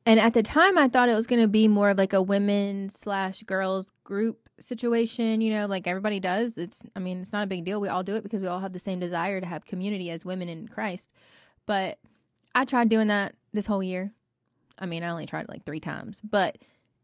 and 0.06 0.20
at 0.20 0.34
the 0.34 0.44
time, 0.44 0.78
I 0.78 0.88
thought 0.88 1.10
it 1.10 1.16
was 1.16 1.28
going 1.28 1.42
to 1.42 1.48
be 1.48 1.68
more 1.68 1.90
of 1.90 1.98
like 1.98 2.14
a 2.14 2.22
women 2.22 2.90
slash 2.90 3.44
girls 3.44 3.92
group 4.04 4.50
situation, 4.60 5.42
you 5.42 5.54
know, 5.54 5.68
like 5.68 5.88
everybody 5.88 6.20
does. 6.20 6.58
It's, 6.58 6.84
I 6.96 7.00
mean, 7.00 7.22
it's 7.22 7.34
not 7.34 7.44
a 7.44 7.48
big 7.48 7.66
deal. 7.66 7.80
We 7.80 7.90
all 7.90 8.04
do 8.04 8.16
it 8.16 8.24
because 8.24 8.42
we 8.42 8.48
all 8.48 8.60
have 8.60 8.74
the 8.74 8.80
same 8.80 9.00
desire 9.00 9.40
to 9.40 9.48
have 9.48 9.66
community 9.66 10.10
as 10.10 10.26
women 10.26 10.50
in 10.50 10.68
Christ. 10.68 11.12
But 11.66 12.00
I 12.56 12.66
tried 12.66 12.90
doing 12.90 13.08
that 13.08 13.36
this 13.54 13.68
whole 13.68 13.84
year. 13.84 14.12
I 14.80 14.86
mean, 14.88 15.04
I 15.04 15.10
only 15.10 15.28
tried 15.28 15.48
like 15.48 15.66
three 15.66 15.80
times, 15.80 16.22
but 16.22 16.58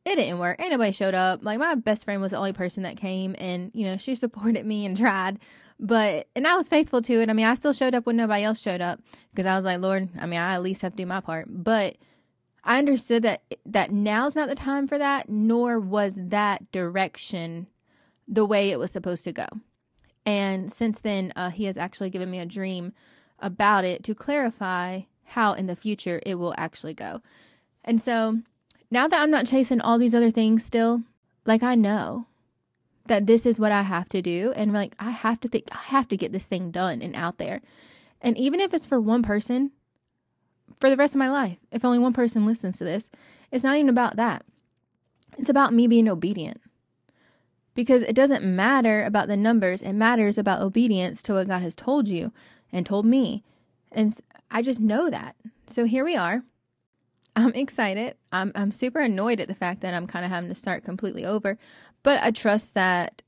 it 0.04 0.16
didn't 0.16 0.40
work. 0.40 0.60
Ain't 0.60 0.72
nobody 0.72 0.92
showed 0.92 1.14
up. 1.14 1.44
Like 1.44 1.60
my 1.60 1.76
best 1.76 2.06
friend 2.06 2.22
was 2.22 2.32
the 2.32 2.38
only 2.38 2.54
person 2.54 2.84
that 2.84 2.98
came 2.98 3.36
and, 3.38 3.72
you 3.74 3.86
know, 3.86 3.98
she 3.98 4.16
supported 4.16 4.66
me 4.66 4.86
and 4.86 4.98
tried. 4.98 5.40
But 5.80 6.28
and 6.36 6.48
I 6.48 6.56
was 6.56 6.68
faithful 6.70 7.04
to 7.04 7.22
it. 7.22 7.30
I 7.30 7.34
mean, 7.34 7.46
I 7.46 7.54
still 7.54 7.74
showed 7.74 7.94
up 7.94 8.08
when 8.08 8.18
nobody 8.18 8.44
else 8.44 8.60
showed 8.60 8.82
up 8.82 9.00
because 9.32 9.46
I 9.46 9.56
was 9.56 9.64
like, 9.64 9.80
Lord, 9.80 10.10
I 10.20 10.26
mean, 10.26 10.40
I 10.40 10.56
at 10.56 10.64
least 10.64 10.82
have 10.82 10.94
to 10.94 10.98
do 10.98 11.06
my 11.06 11.20
part. 11.20 11.46
But 11.48 11.98
I 12.68 12.80
understood 12.80 13.24
that 13.24 13.42
that 13.66 13.92
now's 13.92 14.36
not 14.36 14.50
the 14.50 14.56
time 14.56 14.88
for 14.88 14.98
that, 14.98 15.30
nor 15.30 15.80
was 15.80 16.18
that 16.20 16.70
direction 16.74 17.68
the 18.28 18.46
way 18.46 18.70
it 18.70 18.78
was 18.78 18.92
supposed 18.92 19.24
to 19.24 19.32
go. 19.32 19.48
And 20.26 20.70
since 20.70 21.00
then, 21.00 21.32
uh, 21.38 21.50
he 21.50 21.64
has 21.64 21.78
actually 21.78 22.10
given 22.10 22.30
me 22.30 22.40
a 22.40 22.46
dream 22.46 22.92
about 23.40 23.86
it 23.86 24.04
to 24.04 24.14
clarify 24.14 25.04
how 25.24 25.54
in 25.54 25.68
the 25.68 25.78
future 25.78 26.22
it 26.26 26.36
will 26.36 26.54
actually 26.58 26.94
go. 26.94 27.22
And 27.86 28.02
so 28.02 28.40
now 28.92 29.08
that 29.08 29.22
I'm 29.22 29.32
not 29.32 29.46
chasing 29.46 29.80
all 29.80 29.98
these 29.98 30.14
other 30.14 30.32
things 30.32 30.66
still, 30.66 31.04
like 31.46 31.64
I 31.64 31.76
know 31.76 32.26
that 33.06 33.28
this 33.28 33.46
is 33.46 33.62
what 33.62 33.72
I 33.72 33.84
have 33.84 34.10
to 34.10 34.22
do. 34.22 34.52
And 34.58 34.74
like, 34.74 34.94
I 35.00 35.12
have 35.12 35.40
to 35.42 35.48
think, 35.48 35.70
I 35.72 35.78
have 35.78 36.10
to 36.10 36.18
get 36.18 36.34
this 36.34 36.48
thing 36.48 36.72
done 36.72 37.02
and 37.02 37.16
out 37.16 37.38
there. 37.38 37.62
And 38.22 38.38
even 38.38 38.60
if 38.60 38.74
it's 38.74 38.88
for 38.88 39.00
one 39.00 39.24
person, 39.24 39.72
for 40.80 40.90
the 40.90 40.98
rest 40.98 41.16
of 41.16 41.20
my 41.20 41.30
life, 41.30 41.58
if 41.72 41.84
only 41.84 42.00
one 42.00 42.14
person 42.14 42.46
listens 42.46 42.78
to 42.78 42.84
this, 42.84 43.10
it's 43.52 43.64
not 43.64 43.76
even 43.76 43.90
about 43.90 44.16
that. 44.18 44.46
It's 45.38 45.50
about 45.50 45.74
me 45.74 45.88
being 45.88 46.08
obedient. 46.08 46.62
Because 47.74 48.02
it 48.04 48.16
doesn't 48.16 48.44
matter 48.44 49.04
about 49.04 49.28
the 49.28 49.38
numbers, 49.38 49.82
it 49.82 49.94
matters 49.94 50.38
about 50.38 50.62
obedience 50.62 51.22
to 51.24 51.34
what 51.34 51.48
God 51.48 51.62
has 51.62 51.76
told 51.76 52.08
you 52.08 52.32
and 52.72 52.86
told 52.86 53.06
me. 53.06 53.44
And 53.92 54.18
I 54.50 54.62
just 54.62 54.80
know 54.80 55.10
that. 55.10 55.36
So 55.68 55.86
here 55.86 56.04
we 56.04 56.16
are. 56.16 56.44
I'm 57.36 57.54
excited. 57.54 58.16
I'm 58.32 58.52
I'm 58.56 58.72
super 58.72 59.00
annoyed 59.00 59.40
at 59.40 59.48
the 59.48 59.54
fact 59.54 59.82
that 59.82 59.94
I'm 59.94 60.08
kind 60.08 60.26
of 60.26 60.32
having 60.32 60.50
to 60.50 60.56
start 60.56 60.84
completely 60.84 61.24
over, 61.24 61.60
but 62.02 62.22
I 62.24 62.32
trust 62.32 62.74
that 62.74 63.22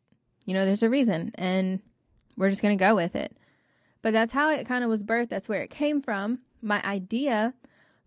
you 0.45 0.55
know 0.55 0.65
there's 0.65 0.81
a 0.81 0.89
reason 0.89 1.31
and 1.35 1.79
we're 2.35 2.49
just 2.49 2.63
going 2.63 2.75
to 2.75 2.83
go 2.83 2.95
with 2.95 3.15
it. 3.15 3.37
But 4.01 4.13
that's 4.13 4.31
how 4.31 4.49
it 4.49 4.65
kind 4.65 4.83
of 4.83 4.89
was 4.89 5.03
birthed. 5.03 5.29
That's 5.29 5.47
where 5.47 5.61
it 5.61 5.69
came 5.69 6.01
from. 6.01 6.39
My 6.61 6.81
idea 6.83 7.53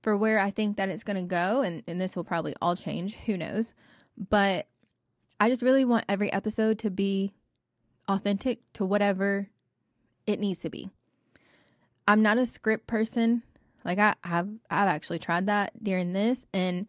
for 0.03 0.17
where 0.17 0.39
I 0.39 0.51
think 0.51 0.77
that 0.77 0.89
it's 0.89 1.05
going 1.05 1.17
to 1.17 1.23
go 1.23 1.63
and 1.63 1.83
and 1.87 2.01
this 2.01 2.17
will 2.17 2.25
probably 2.25 2.55
all 2.61 2.77
change, 2.77 3.17
who 3.27 3.37
knows. 3.37 3.75
But 4.17 4.67
I 5.41 5.49
just 5.49 5.63
really 5.63 5.85
want 5.85 6.05
every 6.09 6.33
episode 6.33 6.79
to 6.81 6.91
be 6.91 7.33
authentic 8.09 8.61
to 8.75 8.85
whatever 8.85 9.49
it 10.27 10.41
needs 10.41 10.59
to 10.61 10.71
be. 10.71 10.91
I'm 12.07 12.23
not 12.23 12.39
a 12.39 12.47
script 12.47 12.87
person. 12.87 13.43
Like 13.85 13.99
I 13.99 14.15
have 14.23 14.49
I've 14.71 14.89
actually 14.89 15.19
tried 15.19 15.47
that 15.47 15.83
during 15.83 16.13
this 16.13 16.47
and 16.53 16.87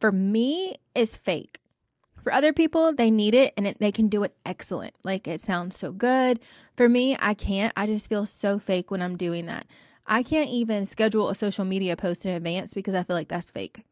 for 0.00 0.10
me 0.10 0.76
it's 0.94 1.16
fake. 1.16 1.58
For 2.22 2.32
other 2.32 2.52
people, 2.52 2.92
they 2.92 3.10
need 3.10 3.34
it 3.34 3.54
and 3.56 3.66
it, 3.66 3.78
they 3.78 3.92
can 3.92 4.08
do 4.08 4.22
it 4.24 4.34
excellent. 4.44 4.94
Like 5.02 5.26
it 5.26 5.40
sounds 5.40 5.78
so 5.78 5.90
good. 5.90 6.38
For 6.76 6.88
me, 6.88 7.16
I 7.18 7.32
can't. 7.32 7.72
I 7.76 7.86
just 7.86 8.08
feel 8.08 8.26
so 8.26 8.58
fake 8.58 8.90
when 8.90 9.00
I'm 9.00 9.16
doing 9.16 9.46
that. 9.46 9.66
I 10.10 10.24
can't 10.24 10.50
even 10.50 10.84
schedule 10.86 11.30
a 11.30 11.36
social 11.36 11.64
media 11.64 11.96
post 11.96 12.26
in 12.26 12.34
advance 12.34 12.74
because 12.74 12.94
I 12.94 13.04
feel 13.04 13.14
like 13.14 13.28
that's 13.28 13.50
fake. 13.50 13.84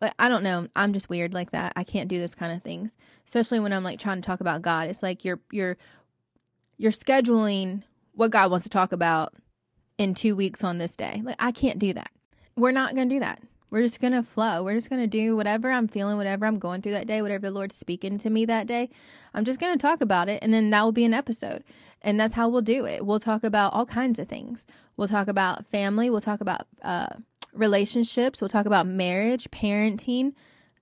But 0.00 0.12
I 0.18 0.28
don't 0.28 0.42
know. 0.42 0.66
I'm 0.74 0.92
just 0.92 1.08
weird 1.08 1.32
like 1.32 1.52
that. 1.52 1.72
I 1.76 1.84
can't 1.84 2.08
do 2.08 2.18
this 2.18 2.34
kind 2.34 2.52
of 2.52 2.60
things, 2.60 2.96
especially 3.24 3.60
when 3.60 3.72
I'm 3.72 3.84
like 3.84 4.00
trying 4.00 4.20
to 4.20 4.26
talk 4.26 4.40
about 4.40 4.60
God. 4.60 4.88
It's 4.88 5.04
like 5.04 5.24
you're 5.24 5.38
you're 5.52 5.76
you're 6.76 6.90
scheduling 6.90 7.84
what 8.14 8.32
God 8.32 8.50
wants 8.50 8.64
to 8.64 8.70
talk 8.70 8.90
about 8.90 9.34
in 9.98 10.14
2 10.14 10.34
weeks 10.34 10.64
on 10.64 10.78
this 10.78 10.96
day. 10.96 11.22
Like 11.24 11.36
I 11.38 11.52
can't 11.52 11.78
do 11.78 11.92
that. 11.92 12.10
We're 12.56 12.72
not 12.72 12.96
going 12.96 13.08
to 13.08 13.14
do 13.14 13.20
that. 13.20 13.40
We're 13.72 13.82
just 13.82 14.00
going 14.00 14.12
to 14.12 14.22
flow. 14.22 14.62
We're 14.62 14.74
just 14.74 14.88
going 14.88 15.02
to 15.02 15.08
do 15.08 15.34
whatever 15.34 15.72
I'm 15.72 15.88
feeling, 15.88 16.16
whatever 16.16 16.46
I'm 16.46 16.60
going 16.60 16.82
through 16.82 16.92
that 16.92 17.08
day, 17.08 17.22
whatever 17.22 17.48
the 17.48 17.50
Lord's 17.50 17.74
speaking 17.74 18.18
to 18.18 18.30
me 18.30 18.44
that 18.44 18.68
day. 18.68 18.88
I'm 19.34 19.44
just 19.44 19.58
going 19.58 19.76
to 19.76 19.82
talk 19.82 20.00
about 20.00 20.28
it 20.28 20.40
and 20.44 20.54
then 20.54 20.70
that 20.70 20.82
will 20.82 20.92
be 20.92 21.04
an 21.04 21.14
episode. 21.14 21.64
And 22.02 22.20
that's 22.20 22.34
how 22.34 22.48
we'll 22.48 22.62
do 22.62 22.84
it. 22.84 23.04
We'll 23.04 23.18
talk 23.18 23.42
about 23.42 23.72
all 23.72 23.86
kinds 23.86 24.20
of 24.20 24.28
things. 24.28 24.66
We'll 24.96 25.08
talk 25.08 25.26
about 25.26 25.66
family, 25.66 26.10
we'll 26.10 26.20
talk 26.20 26.40
about 26.40 26.66
uh 26.82 27.08
relationships. 27.52 28.40
We'll 28.40 28.48
talk 28.48 28.66
about 28.66 28.86
marriage, 28.86 29.50
parenting, 29.50 30.32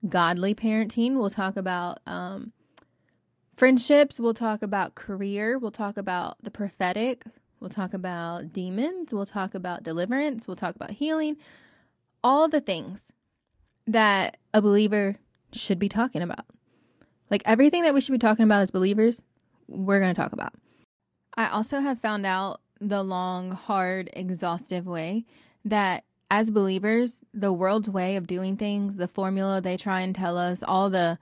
godly 0.07 0.55
parenting. 0.55 1.15
We'll 1.15 1.29
talk 1.29 1.57
about 1.57 1.99
um, 2.05 2.53
friendships. 3.55 4.19
We'll 4.19 4.33
talk 4.33 4.61
about 4.61 4.95
career. 4.95 5.57
We'll 5.57 5.71
talk 5.71 5.97
about 5.97 6.41
the 6.43 6.51
prophetic. 6.51 7.23
We'll 7.59 7.69
talk 7.69 7.93
about 7.93 8.53
demons. 8.53 9.13
We'll 9.13 9.25
talk 9.25 9.53
about 9.53 9.83
deliverance. 9.83 10.47
We'll 10.47 10.55
talk 10.55 10.75
about 10.75 10.91
healing. 10.91 11.37
All 12.23 12.47
the 12.47 12.61
things 12.61 13.11
that 13.87 14.37
a 14.53 14.61
believer 14.61 15.17
should 15.51 15.79
be 15.79 15.89
talking 15.89 16.21
about. 16.21 16.45
Like 17.29 17.43
everything 17.45 17.83
that 17.83 17.93
we 17.93 18.01
should 18.01 18.11
be 18.11 18.17
talking 18.17 18.43
about 18.43 18.61
as 18.61 18.71
believers, 18.71 19.21
we're 19.67 19.99
going 19.99 20.13
to 20.13 20.21
talk 20.21 20.33
about. 20.33 20.53
I 21.35 21.47
also 21.47 21.79
have 21.79 21.99
found 21.99 22.25
out 22.25 22.61
the 22.79 23.03
long, 23.03 23.51
hard, 23.51 24.09
exhaustive 24.13 24.85
way 24.85 25.25
that 25.63 26.03
as 26.29 26.49
believers, 26.49 27.21
the 27.33 27.53
world's 27.53 27.89
way 27.89 28.15
of 28.15 28.27
doing 28.27 28.57
things, 28.57 28.95
the 28.95 29.07
formula 29.07 29.61
they 29.61 29.77
try 29.77 30.01
and 30.01 30.15
tell 30.15 30.37
us, 30.37 30.63
all 30.63 30.89
the 30.89 31.17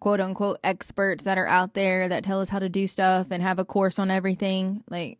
quote 0.00 0.20
unquote 0.20 0.58
experts 0.64 1.24
that 1.24 1.38
are 1.38 1.46
out 1.46 1.74
there 1.74 2.08
that 2.08 2.24
tell 2.24 2.40
us 2.40 2.48
how 2.48 2.58
to 2.58 2.68
do 2.68 2.86
stuff 2.86 3.28
and 3.30 3.42
have 3.42 3.58
a 3.58 3.64
course 3.64 3.98
on 3.98 4.10
everything, 4.10 4.82
like, 4.90 5.18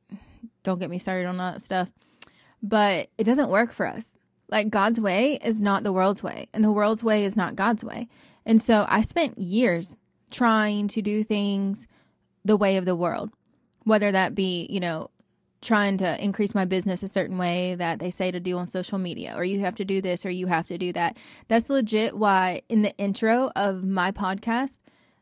don't 0.62 0.78
get 0.78 0.90
me 0.90 0.98
started 0.98 1.26
on 1.26 1.36
that 1.38 1.62
stuff. 1.62 1.92
But 2.62 3.08
it 3.18 3.24
doesn't 3.24 3.50
work 3.50 3.72
for 3.72 3.86
us. 3.86 4.16
Like, 4.48 4.70
God's 4.70 5.00
way 5.00 5.38
is 5.42 5.60
not 5.60 5.82
the 5.82 5.92
world's 5.92 6.22
way, 6.22 6.48
and 6.52 6.62
the 6.62 6.72
world's 6.72 7.02
way 7.02 7.24
is 7.24 7.36
not 7.36 7.56
God's 7.56 7.82
way. 7.82 8.08
And 8.44 8.60
so 8.60 8.84
I 8.88 9.02
spent 9.02 9.38
years 9.38 9.96
trying 10.30 10.88
to 10.88 11.02
do 11.02 11.24
things 11.24 11.86
the 12.44 12.56
way 12.56 12.76
of 12.76 12.84
the 12.84 12.96
world, 12.96 13.30
whether 13.84 14.12
that 14.12 14.34
be, 14.34 14.66
you 14.68 14.80
know, 14.80 15.10
trying 15.62 15.96
to 15.96 16.22
increase 16.22 16.54
my 16.54 16.66
business 16.66 17.02
a 17.02 17.08
certain 17.08 17.38
way 17.38 17.74
that 17.76 17.98
they 17.98 18.10
say 18.10 18.30
to 18.30 18.38
do 18.38 18.58
on 18.58 18.66
social 18.66 18.98
media, 18.98 19.32
or 19.34 19.44
you 19.44 19.60
have 19.60 19.74
to 19.76 19.84
do 19.84 20.02
this, 20.02 20.26
or 20.26 20.30
you 20.30 20.46
have 20.46 20.66
to 20.66 20.76
do 20.76 20.92
that. 20.92 21.16
That's 21.48 21.70
legit 21.70 22.14
why 22.14 22.60
in 22.68 22.82
the 22.82 22.94
intro 22.98 23.50
of 23.56 23.82
my 23.82 24.12
podcast, 24.12 24.80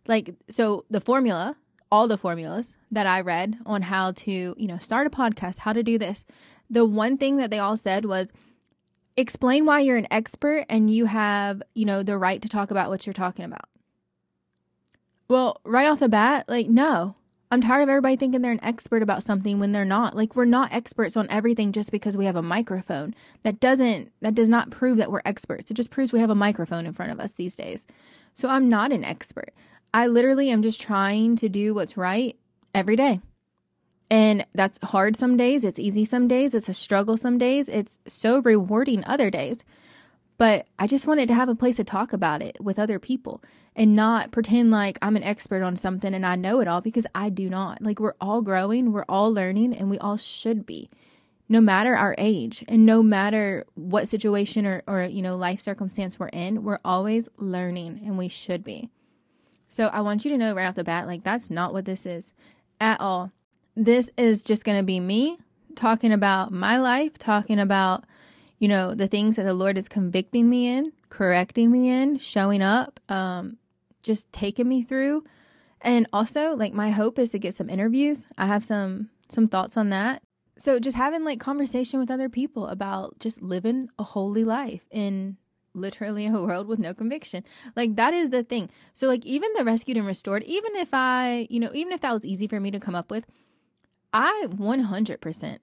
like, 0.09 0.35
so 0.49 0.85
the 0.91 1.01
formula, 1.01 1.57
all 1.93 2.09
the 2.09 2.19
formulas 2.19 2.77
that 2.91 3.07
I 3.07 3.21
read 3.21 3.57
on 3.65 3.83
how 3.83 4.11
to, 4.13 4.33
you 4.33 4.67
know, 4.67 4.79
start 4.79 5.07
a 5.07 5.11
podcast, 5.11 5.59
how 5.59 5.73
to 5.73 5.85
do 5.85 5.97
this, 5.97 6.25
the 6.69 6.85
one 6.85 7.19
thing 7.19 7.37
that 7.37 7.51
they 7.51 7.61
all 7.61 7.77
said 7.77 8.05
was, 8.05 8.33
explain 9.17 9.65
why 9.65 9.81
you're 9.81 9.97
an 9.97 10.09
expert 10.11 10.67
and 10.69 10.91
you 10.91 11.07
have, 11.07 11.63
you 11.75 11.85
know, 11.85 12.03
the 12.03 12.19
right 12.19 12.41
to 12.43 12.49
talk 12.49 12.71
about 12.71 12.91
what 12.91 13.07
you're 13.07 13.15
talking 13.15 13.45
about. 13.45 13.69
Well, 15.29 15.61
right 15.65 15.89
off 15.89 16.01
the 16.01 16.09
bat, 16.09 16.47
like, 16.49 16.69
no, 16.69 17.17
I'm 17.53 17.61
tired 17.61 17.83
of 17.83 17.91
everybody 17.91 18.17
thinking 18.17 18.41
they're 18.41 18.51
an 18.51 18.65
expert 18.65 19.03
about 19.03 19.23
something 19.23 19.61
when 19.61 19.73
they're 19.73 19.85
not. 19.85 20.17
Like 20.17 20.35
we're 20.35 20.47
not 20.47 20.73
experts 20.73 21.19
on 21.19 21.27
everything 21.29 21.73
just 21.73 21.93
because 21.93 22.17
we 22.17 22.25
have 22.25 22.35
a 22.35 22.41
microphone. 22.43 23.15
That 23.43 23.61
doesn't 23.61 24.11
that 24.23 24.35
does 24.35 24.49
not 24.49 24.71
prove 24.71 24.97
that 24.97 25.13
we're 25.13 25.21
experts. 25.27 25.71
It 25.71 25.75
just 25.75 25.91
proves 25.91 26.15
we 26.15 26.21
have 26.21 26.31
a 26.31 26.35
microphone 26.35 26.87
in 26.87 26.95
front 26.95 27.13
of 27.13 27.21
us 27.21 27.33
these 27.33 27.55
days. 27.55 27.87
So 28.33 28.49
I'm 28.49 28.71
not 28.71 28.91
an 28.91 29.05
expert. 29.05 29.53
I 29.93 30.07
literally 30.07 30.49
am 30.49 30.63
just 30.63 30.81
trying 30.81 31.37
to 31.37 31.51
do 31.51 31.75
what's 31.75 31.99
right 31.99 32.39
every 32.75 32.97
day. 32.97 33.21
And 34.13 34.47
that's 34.55 34.79
hard 34.85 35.17
some 35.17 35.39
days, 35.39 35.65
it's 35.65 35.79
easy 35.79 36.05
some 36.05 36.29
days, 36.29 36.53
it's 36.53 36.69
a 36.69 36.75
struggle 36.75 37.17
some 37.17 37.39
days, 37.39 37.67
it's 37.67 37.99
so 38.07 38.43
rewarding 38.43 39.03
other 39.07 39.31
days. 39.31 39.65
But 40.37 40.67
I 40.79 40.87
just 40.87 41.07
wanted 41.07 41.29
to 41.29 41.35
have 41.35 41.49
a 41.49 41.55
place 41.55 41.77
to 41.77 41.85
talk 41.85 42.13
about 42.13 42.43
it 42.43 42.59
with 42.61 42.79
other 42.79 42.99
people 42.99 43.43
and 43.75 43.97
not 43.97 44.31
pretend 44.31 44.71
like 44.71 44.99
I'm 45.01 45.17
an 45.17 45.23
expert 45.23 45.63
on 45.63 45.77
something 45.77 46.13
and 46.13 46.27
I 46.27 46.37
know 46.37 46.61
it 46.61 46.69
all 46.69 46.83
because 46.83 47.07
I 47.15 47.31
do 47.31 47.49
not. 47.49 47.81
Like 47.81 48.01
we're 48.01 48.13
all 48.21 48.43
growing, 48.43 48.93
we're 48.93 49.07
all 49.09 49.33
learning, 49.33 49.75
and 49.75 49.89
we 49.89 49.99
all 49.99 50.19
should 50.19 50.67
be. 50.67 50.91
No 51.49 51.63
matter 51.63 51.97
our 51.97 52.15
age 52.19 52.63
and 52.69 52.85
no 52.85 53.03
matter 53.03 53.65
what 53.77 54.09
situation 54.09 54.67
or, 54.67 54.83
or 54.87 55.05
you 55.05 55.23
know 55.23 55.37
life 55.37 55.61
circumstance 55.61 56.19
we're 56.19 56.29
in, 56.29 56.65
we're 56.65 56.81
always 56.85 57.31
learning 57.39 58.03
and 58.05 58.19
we 58.19 58.29
should 58.29 58.63
be. 58.63 58.91
So 59.69 59.87
I 59.87 60.03
want 60.03 60.27
you 60.27 60.33
to 60.33 60.37
know 60.37 60.55
right 60.55 60.67
off 60.67 60.75
the 60.75 60.85
bat, 60.85 61.07
like 61.07 61.25
that's 61.25 61.51
not 61.51 61.73
what 61.73 61.87
this 61.87 62.05
is 62.05 62.35
at 62.79 63.01
all. 63.01 63.33
This 63.75 64.11
is 64.19 64.43
just 64.43 64.65
gonna 64.65 64.83
be 64.83 65.01
me 65.01 65.39
talking 65.75 66.13
about 66.13 66.53
my 66.53 66.79
life, 66.79 67.19
talking 67.19 67.59
about 67.59 68.05
you 68.63 68.69
know, 68.69 68.95
the 68.95 69.09
things 69.09 69.35
that 69.35 69.43
the 69.43 69.55
Lord 69.55 69.77
is 69.77 69.89
convicting 69.89 70.49
me 70.49 70.69
in, 70.69 70.93
correcting 71.09 71.69
me 71.73 71.91
in, 71.91 72.17
showing 72.19 72.63
up, 72.63 73.01
um, 73.09 73.57
just 74.05 74.33
taking 74.33 74.69
me 74.69 74.85
through. 74.85 75.25
And 75.81 76.07
also, 76.13 76.55
like 76.55 76.73
my 76.73 76.91
hope 76.91 77.19
is 77.19 77.31
to 77.31 77.41
get 77.41 77.55
some 77.55 77.69
interviews. 77.69 78.29
I 78.39 78.47
have 78.47 78.65
some 78.65 79.11
some 79.29 79.49
thoughts 79.49 79.77
on 79.77 79.91
that. 79.91 80.23
So 80.57 80.79
just 80.79 80.97
having 80.97 81.25
like 81.25 81.41
conversation 81.41 81.99
with 81.99 82.09
other 82.09 82.29
people 82.29 82.69
about 82.69 83.19
just 83.19 83.43
living 83.43 83.89
a 83.99 84.05
holy 84.05 84.45
life 84.45 84.87
in 84.93 85.39
literally 85.75 86.27
a 86.27 86.31
world 86.31 86.69
with 86.69 86.79
no 86.79 86.95
conviction. 86.95 87.43
Like 87.75 87.97
that 87.97 88.15
is 88.15 88.31
the 88.31 88.45
thing. 88.45 88.71
So 88.95 89.09
like 89.09 89.27
even 89.27 89.51
the 89.57 89.65
rescued 89.65 89.97
and 89.97 90.07
restored, 90.07 90.45
even 90.45 90.77
if 90.77 90.91
I, 90.93 91.49
you 91.51 91.59
know, 91.59 91.73
even 91.75 91.93
if 91.93 92.01
that 92.03 92.13
was 92.13 92.25
easy 92.25 92.47
for 92.47 92.61
me 92.61 92.71
to 92.71 92.79
come 92.79 92.95
up 92.95 93.11
with, 93.11 93.27
I 94.13 94.47
100% 94.49 95.59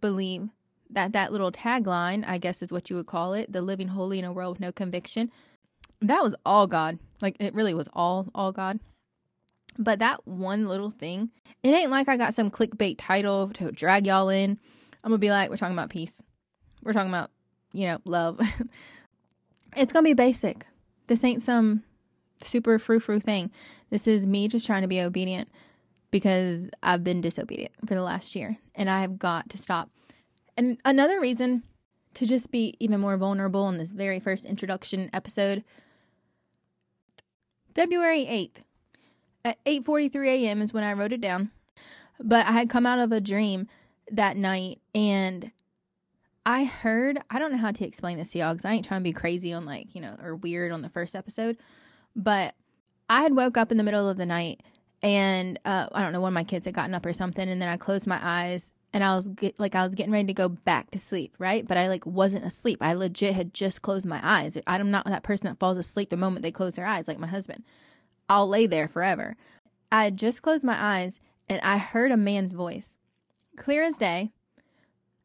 believe 0.00 0.48
that 0.90 1.12
that 1.12 1.32
little 1.32 1.52
tagline, 1.52 2.24
I 2.26 2.38
guess 2.38 2.62
is 2.62 2.72
what 2.72 2.90
you 2.90 2.96
would 2.96 3.06
call 3.06 3.34
it, 3.34 3.52
the 3.52 3.62
living 3.62 3.88
holy 3.88 4.18
in 4.18 4.24
a 4.24 4.32
world 4.32 4.56
with 4.56 4.60
no 4.60 4.72
conviction. 4.72 5.30
that 6.00 6.22
was 6.22 6.34
all 6.46 6.66
God. 6.66 6.98
Like 7.20 7.36
it 7.40 7.54
really 7.54 7.74
was 7.74 7.88
all 7.92 8.28
all 8.34 8.52
God. 8.52 8.78
But 9.78 9.98
that 10.00 10.26
one 10.26 10.66
little 10.66 10.90
thing, 10.90 11.30
it 11.62 11.68
ain't 11.68 11.90
like 11.90 12.08
I 12.08 12.16
got 12.16 12.34
some 12.34 12.50
clickbait 12.50 12.96
title 12.98 13.50
to 13.54 13.70
drag 13.70 14.06
y'all 14.06 14.28
in. 14.28 14.58
I'm 15.04 15.10
gonna 15.10 15.18
be 15.18 15.30
like, 15.30 15.50
we're 15.50 15.56
talking 15.56 15.76
about 15.76 15.90
peace. 15.90 16.22
We're 16.82 16.92
talking 16.92 17.10
about, 17.10 17.30
you 17.72 17.86
know, 17.86 17.98
love. 18.04 18.40
it's 19.76 19.92
gonna 19.92 20.04
be 20.04 20.14
basic. 20.14 20.66
This 21.06 21.24
ain't 21.24 21.42
some 21.42 21.82
super 22.42 22.78
frou 22.78 23.00
frou 23.00 23.20
thing. 23.20 23.50
This 23.90 24.06
is 24.06 24.26
me 24.26 24.48
just 24.48 24.66
trying 24.66 24.82
to 24.82 24.88
be 24.88 25.00
obedient 25.00 25.48
because 26.10 26.70
I've 26.82 27.04
been 27.04 27.20
disobedient 27.20 27.72
for 27.86 27.94
the 27.94 28.02
last 28.02 28.34
year 28.34 28.58
and 28.74 28.88
I 28.88 29.00
have 29.00 29.18
got 29.18 29.48
to 29.50 29.58
stop. 29.58 29.90
And 30.56 30.78
another 30.84 31.20
reason 31.20 31.62
to 32.14 32.26
just 32.26 32.50
be 32.50 32.74
even 32.80 33.00
more 33.00 33.16
vulnerable 33.16 33.68
in 33.68 33.78
this 33.78 33.92
very 33.92 34.18
first 34.18 34.44
introduction 34.44 35.10
episode 35.12 35.62
February 37.74 38.24
8th 38.24 38.62
at 39.44 39.64
8:43 39.64 40.26
a.m. 40.26 40.62
is 40.62 40.72
when 40.72 40.82
I 40.82 40.94
wrote 40.94 41.12
it 41.12 41.20
down. 41.20 41.52
But 42.18 42.44
I 42.46 42.52
had 42.52 42.68
come 42.68 42.86
out 42.86 42.98
of 42.98 43.12
a 43.12 43.20
dream 43.20 43.68
that 44.10 44.36
night 44.36 44.80
and 44.94 45.52
I 46.44 46.64
heard, 46.64 47.20
I 47.30 47.38
don't 47.38 47.52
know 47.52 47.58
how 47.58 47.70
to 47.70 47.86
explain 47.86 48.18
this 48.18 48.32
to 48.32 48.38
y'all 48.38 48.54
because 48.54 48.64
I 48.64 48.72
ain't 48.72 48.84
trying 48.84 49.00
to 49.00 49.04
be 49.04 49.12
crazy 49.12 49.52
on 49.52 49.64
like, 49.64 49.94
you 49.94 50.00
know, 50.00 50.16
or 50.20 50.34
weird 50.34 50.72
on 50.72 50.82
the 50.82 50.88
first 50.88 51.14
episode, 51.14 51.56
but 52.16 52.54
I 53.08 53.22
had 53.22 53.36
woke 53.36 53.56
up 53.56 53.70
in 53.70 53.78
the 53.78 53.84
middle 53.84 54.08
of 54.08 54.16
the 54.16 54.26
night 54.26 54.62
and 55.02 55.58
uh, 55.64 55.88
I 55.92 56.02
don't 56.02 56.12
know, 56.12 56.20
one 56.20 56.32
of 56.32 56.34
my 56.34 56.44
kids 56.44 56.66
had 56.66 56.74
gotten 56.74 56.94
up 56.94 57.06
or 57.06 57.12
something. 57.12 57.48
And 57.48 57.60
then 57.60 57.68
I 57.68 57.76
closed 57.76 58.06
my 58.06 58.18
eyes 58.22 58.72
and 58.92 59.04
I 59.04 59.14
was 59.14 59.28
get, 59.28 59.58
like, 59.60 59.74
I 59.74 59.84
was 59.84 59.94
getting 59.94 60.12
ready 60.12 60.26
to 60.26 60.34
go 60.34 60.48
back 60.48 60.90
to 60.90 60.98
sleep, 60.98 61.34
right? 61.38 61.66
But 61.66 61.76
I 61.76 61.88
like 61.88 62.06
wasn't 62.06 62.44
asleep. 62.44 62.78
I 62.80 62.94
legit 62.94 63.34
had 63.34 63.54
just 63.54 63.82
closed 63.82 64.06
my 64.06 64.20
eyes. 64.22 64.58
I'm 64.66 64.90
not 64.90 65.04
that 65.06 65.22
person 65.22 65.46
that 65.46 65.58
falls 65.58 65.78
asleep 65.78 66.10
the 66.10 66.16
moment 66.16 66.42
they 66.42 66.52
close 66.52 66.76
their 66.76 66.86
eyes, 66.86 67.06
like 67.06 67.18
my 67.18 67.26
husband. 67.26 67.64
I'll 68.28 68.48
lay 68.48 68.66
there 68.66 68.88
forever. 68.88 69.36
I 69.90 70.04
had 70.04 70.16
just 70.16 70.42
closed 70.42 70.64
my 70.64 70.76
eyes 70.78 71.20
and 71.48 71.60
I 71.62 71.78
heard 71.78 72.12
a 72.12 72.16
man's 72.16 72.52
voice, 72.52 72.96
clear 73.56 73.82
as 73.82 73.96
day 73.96 74.32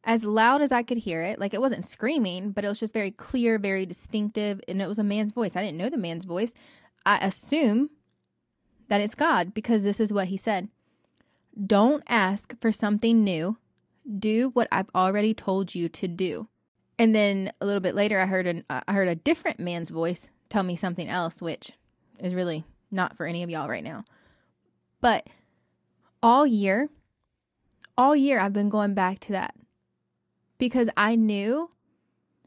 as 0.04 0.24
loud 0.24 0.60
as 0.60 0.70
I 0.70 0.82
could 0.82 0.98
hear 0.98 1.22
it. 1.22 1.38
Like 1.38 1.54
it 1.54 1.60
wasn't 1.60 1.84
screaming, 1.84 2.50
but 2.50 2.64
it 2.64 2.68
was 2.68 2.80
just 2.80 2.94
very 2.94 3.10
clear, 3.10 3.58
very 3.58 3.86
distinctive, 3.86 4.60
and 4.68 4.80
it 4.80 4.88
was 4.88 4.98
a 4.98 5.04
man's 5.04 5.32
voice. 5.32 5.56
I 5.56 5.62
didn't 5.62 5.78
know 5.78 5.90
the 5.90 5.96
man's 5.96 6.24
voice. 6.24 6.54
I 7.06 7.18
assume 7.18 7.90
that 8.88 9.00
it's 9.00 9.14
God 9.14 9.54
because 9.54 9.84
this 9.84 10.00
is 10.00 10.12
what 10.12 10.28
he 10.28 10.36
said. 10.36 10.68
Don't 11.66 12.02
ask 12.08 12.58
for 12.60 12.72
something 12.72 13.22
new. 13.22 13.56
Do 14.18 14.50
what 14.50 14.68
I've 14.70 14.90
already 14.94 15.34
told 15.34 15.74
you 15.74 15.88
to 15.90 16.08
do. 16.08 16.48
And 16.98 17.14
then 17.14 17.52
a 17.60 17.66
little 17.66 17.80
bit 17.80 17.94
later 17.94 18.20
I 18.20 18.26
heard 18.26 18.46
an 18.46 18.64
I 18.68 18.92
heard 18.92 19.08
a 19.08 19.14
different 19.14 19.58
man's 19.58 19.90
voice 19.90 20.30
tell 20.48 20.62
me 20.62 20.76
something 20.76 21.08
else 21.08 21.40
which 21.40 21.72
is 22.20 22.34
really 22.34 22.64
not 22.90 23.16
for 23.16 23.26
any 23.26 23.42
of 23.42 23.50
y'all 23.50 23.68
right 23.68 23.82
now. 23.82 24.04
But 25.00 25.26
all 26.22 26.46
year 26.46 26.88
all 27.96 28.14
year 28.14 28.38
I've 28.38 28.52
been 28.52 28.68
going 28.68 28.94
back 28.94 29.20
to 29.20 29.32
that 29.32 29.54
because 30.58 30.88
I 30.96 31.16
knew, 31.16 31.70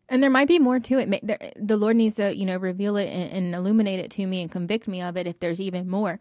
and 0.09 0.23
there 0.23 0.29
might 0.29 0.47
be 0.47 0.59
more 0.59 0.79
to 0.79 0.99
it. 0.99 1.57
The 1.57 1.77
Lord 1.77 1.95
needs 1.95 2.15
to, 2.15 2.35
you 2.35 2.45
know, 2.45 2.57
reveal 2.57 2.95
it 2.95 3.09
and, 3.09 3.31
and 3.31 3.55
illuminate 3.55 3.99
it 3.99 4.11
to 4.11 4.25
me 4.25 4.41
and 4.41 4.51
convict 4.51 4.87
me 4.87 5.01
of 5.01 5.17
it 5.17 5.27
if 5.27 5.39
there's 5.39 5.59
even 5.59 5.89
more. 5.89 6.19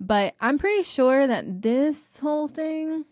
But 0.00 0.34
I'm 0.40 0.58
pretty 0.58 0.82
sure 0.82 1.26
that 1.26 1.62
this 1.62 2.08
whole 2.20 2.48
thing, 2.48 3.04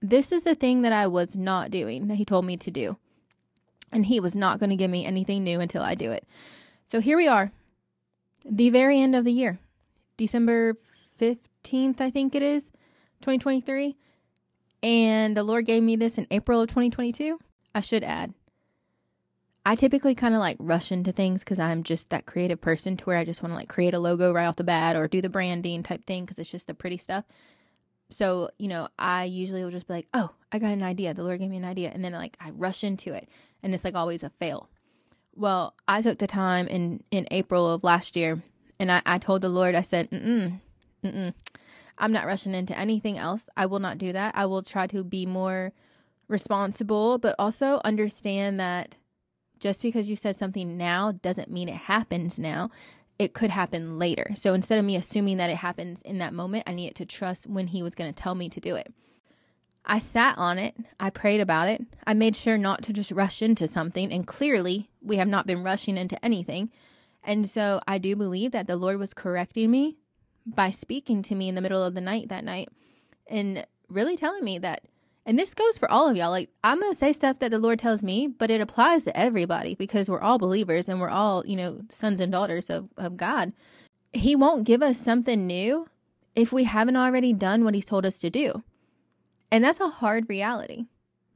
this 0.00 0.32
is 0.32 0.44
the 0.44 0.54
thing 0.54 0.82
that 0.82 0.92
I 0.92 1.06
was 1.06 1.36
not 1.36 1.70
doing 1.70 2.08
that 2.08 2.16
He 2.16 2.24
told 2.24 2.44
me 2.44 2.56
to 2.58 2.70
do. 2.70 2.96
And 3.92 4.06
He 4.06 4.20
was 4.20 4.36
not 4.36 4.58
going 4.58 4.70
to 4.70 4.76
give 4.76 4.90
me 4.90 5.04
anything 5.04 5.44
new 5.44 5.60
until 5.60 5.82
I 5.82 5.94
do 5.94 6.12
it. 6.12 6.26
So 6.86 7.00
here 7.00 7.16
we 7.16 7.28
are, 7.28 7.52
the 8.44 8.70
very 8.70 9.00
end 9.00 9.14
of 9.14 9.24
the 9.24 9.32
year, 9.32 9.58
December 10.16 10.74
15th, 11.20 12.00
I 12.00 12.10
think 12.10 12.34
it 12.34 12.42
is, 12.42 12.70
2023. 13.20 13.96
And 14.82 15.36
the 15.36 15.44
Lord 15.44 15.66
gave 15.66 15.82
me 15.82 15.96
this 15.96 16.18
in 16.18 16.26
April 16.30 16.60
of 16.60 16.68
2022. 16.68 17.38
I 17.74 17.80
should 17.80 18.02
add, 18.02 18.34
I 19.64 19.74
typically 19.74 20.14
kind 20.14 20.34
of 20.34 20.40
like 20.40 20.56
rush 20.58 20.90
into 20.90 21.12
things 21.12 21.44
because 21.44 21.58
I'm 21.58 21.82
just 21.82 22.10
that 22.10 22.26
creative 22.26 22.60
person 22.60 22.96
to 22.96 23.04
where 23.04 23.18
I 23.18 23.24
just 23.24 23.42
want 23.42 23.52
to 23.52 23.56
like 23.56 23.68
create 23.68 23.92
a 23.92 23.98
logo 23.98 24.32
right 24.32 24.46
off 24.46 24.56
the 24.56 24.64
bat 24.64 24.96
or 24.96 25.06
do 25.06 25.20
the 25.20 25.28
branding 25.28 25.82
type 25.82 26.06
thing 26.06 26.24
because 26.24 26.38
it's 26.38 26.50
just 26.50 26.66
the 26.66 26.74
pretty 26.74 26.96
stuff. 26.96 27.24
So, 28.08 28.50
you 28.58 28.68
know, 28.68 28.88
I 28.98 29.24
usually 29.24 29.62
will 29.62 29.70
just 29.70 29.86
be 29.86 29.94
like, 29.94 30.08
oh, 30.14 30.30
I 30.50 30.58
got 30.58 30.72
an 30.72 30.82
idea. 30.82 31.14
The 31.14 31.22
Lord 31.22 31.40
gave 31.40 31.50
me 31.50 31.58
an 31.58 31.64
idea. 31.64 31.90
And 31.92 32.04
then 32.04 32.12
like 32.12 32.36
I 32.40 32.50
rush 32.50 32.82
into 32.84 33.12
it 33.12 33.28
and 33.62 33.74
it's 33.74 33.84
like 33.84 33.94
always 33.94 34.22
a 34.22 34.30
fail. 34.30 34.68
Well, 35.36 35.74
I 35.86 36.00
took 36.00 36.18
the 36.18 36.26
time 36.26 36.66
in, 36.66 37.04
in 37.10 37.26
April 37.30 37.70
of 37.70 37.84
last 37.84 38.16
year 38.16 38.42
and 38.78 38.90
I, 38.90 39.02
I 39.04 39.18
told 39.18 39.42
the 39.42 39.48
Lord, 39.50 39.74
I 39.74 39.82
said, 39.82 40.10
mm-mm, 40.10 40.58
mm-mm. 41.04 41.34
I'm 41.98 42.12
not 42.12 42.26
rushing 42.26 42.54
into 42.54 42.76
anything 42.76 43.18
else. 43.18 43.50
I 43.56 43.66
will 43.66 43.78
not 43.78 43.98
do 43.98 44.12
that. 44.12 44.34
I 44.34 44.46
will 44.46 44.62
try 44.62 44.86
to 44.88 45.04
be 45.04 45.26
more 45.26 45.72
responsible, 46.28 47.18
but 47.18 47.36
also 47.38 47.80
understand 47.84 48.58
that 48.58 48.96
just 49.60 49.82
because 49.82 50.10
you 50.10 50.16
said 50.16 50.36
something 50.36 50.76
now 50.76 51.12
doesn't 51.12 51.50
mean 51.50 51.68
it 51.68 51.74
happens 51.74 52.38
now. 52.38 52.70
It 53.18 53.34
could 53.34 53.50
happen 53.50 53.98
later. 53.98 54.32
So 54.34 54.54
instead 54.54 54.78
of 54.78 54.84
me 54.84 54.96
assuming 54.96 55.36
that 55.36 55.50
it 55.50 55.56
happens 55.56 56.00
in 56.02 56.18
that 56.18 56.32
moment, 56.32 56.64
I 56.66 56.72
needed 56.72 56.96
to 56.96 57.06
trust 57.06 57.46
when 57.46 57.68
he 57.68 57.82
was 57.82 57.94
going 57.94 58.12
to 58.12 58.22
tell 58.22 58.34
me 58.34 58.48
to 58.48 58.60
do 58.60 58.76
it. 58.76 58.92
I 59.84 59.98
sat 59.98 60.38
on 60.38 60.58
it. 60.58 60.74
I 60.98 61.10
prayed 61.10 61.40
about 61.40 61.68
it. 61.68 61.82
I 62.06 62.14
made 62.14 62.36
sure 62.36 62.58
not 62.58 62.82
to 62.82 62.92
just 62.92 63.10
rush 63.10 63.42
into 63.42 63.68
something. 63.68 64.12
And 64.12 64.26
clearly, 64.26 64.88
we 65.02 65.16
have 65.16 65.28
not 65.28 65.46
been 65.46 65.62
rushing 65.62 65.96
into 65.96 66.22
anything. 66.24 66.70
And 67.22 67.48
so 67.48 67.80
I 67.86 67.98
do 67.98 68.16
believe 68.16 68.52
that 68.52 68.66
the 68.66 68.76
Lord 68.76 68.98
was 68.98 69.14
correcting 69.14 69.70
me 69.70 69.96
by 70.46 70.70
speaking 70.70 71.22
to 71.22 71.34
me 71.34 71.48
in 71.48 71.54
the 71.54 71.60
middle 71.60 71.82
of 71.82 71.94
the 71.94 72.00
night 72.00 72.28
that 72.28 72.44
night 72.44 72.68
and 73.26 73.66
really 73.88 74.16
telling 74.16 74.44
me 74.44 74.58
that 74.58 74.82
and 75.26 75.38
this 75.38 75.54
goes 75.54 75.78
for 75.78 75.90
all 75.90 76.08
of 76.08 76.16
y'all. 76.16 76.30
Like, 76.30 76.50
I'm 76.64 76.80
going 76.80 76.92
to 76.92 76.98
say 76.98 77.12
stuff 77.12 77.38
that 77.40 77.50
the 77.50 77.58
Lord 77.58 77.78
tells 77.78 78.02
me, 78.02 78.26
but 78.26 78.50
it 78.50 78.60
applies 78.60 79.04
to 79.04 79.16
everybody 79.16 79.74
because 79.74 80.08
we're 80.08 80.20
all 80.20 80.38
believers 80.38 80.88
and 80.88 81.00
we're 81.00 81.10
all, 81.10 81.44
you 81.46 81.56
know, 81.56 81.82
sons 81.90 82.20
and 82.20 82.32
daughters 82.32 82.70
of, 82.70 82.88
of 82.96 83.16
God. 83.16 83.52
He 84.12 84.34
won't 84.34 84.64
give 84.64 84.82
us 84.82 84.98
something 84.98 85.46
new 85.46 85.86
if 86.34 86.52
we 86.52 86.64
haven't 86.64 86.96
already 86.96 87.32
done 87.32 87.64
what 87.64 87.74
He's 87.74 87.84
told 87.84 88.06
us 88.06 88.18
to 88.20 88.30
do. 88.30 88.62
And 89.52 89.62
that's 89.62 89.80
a 89.80 89.88
hard 89.88 90.28
reality, 90.28 90.86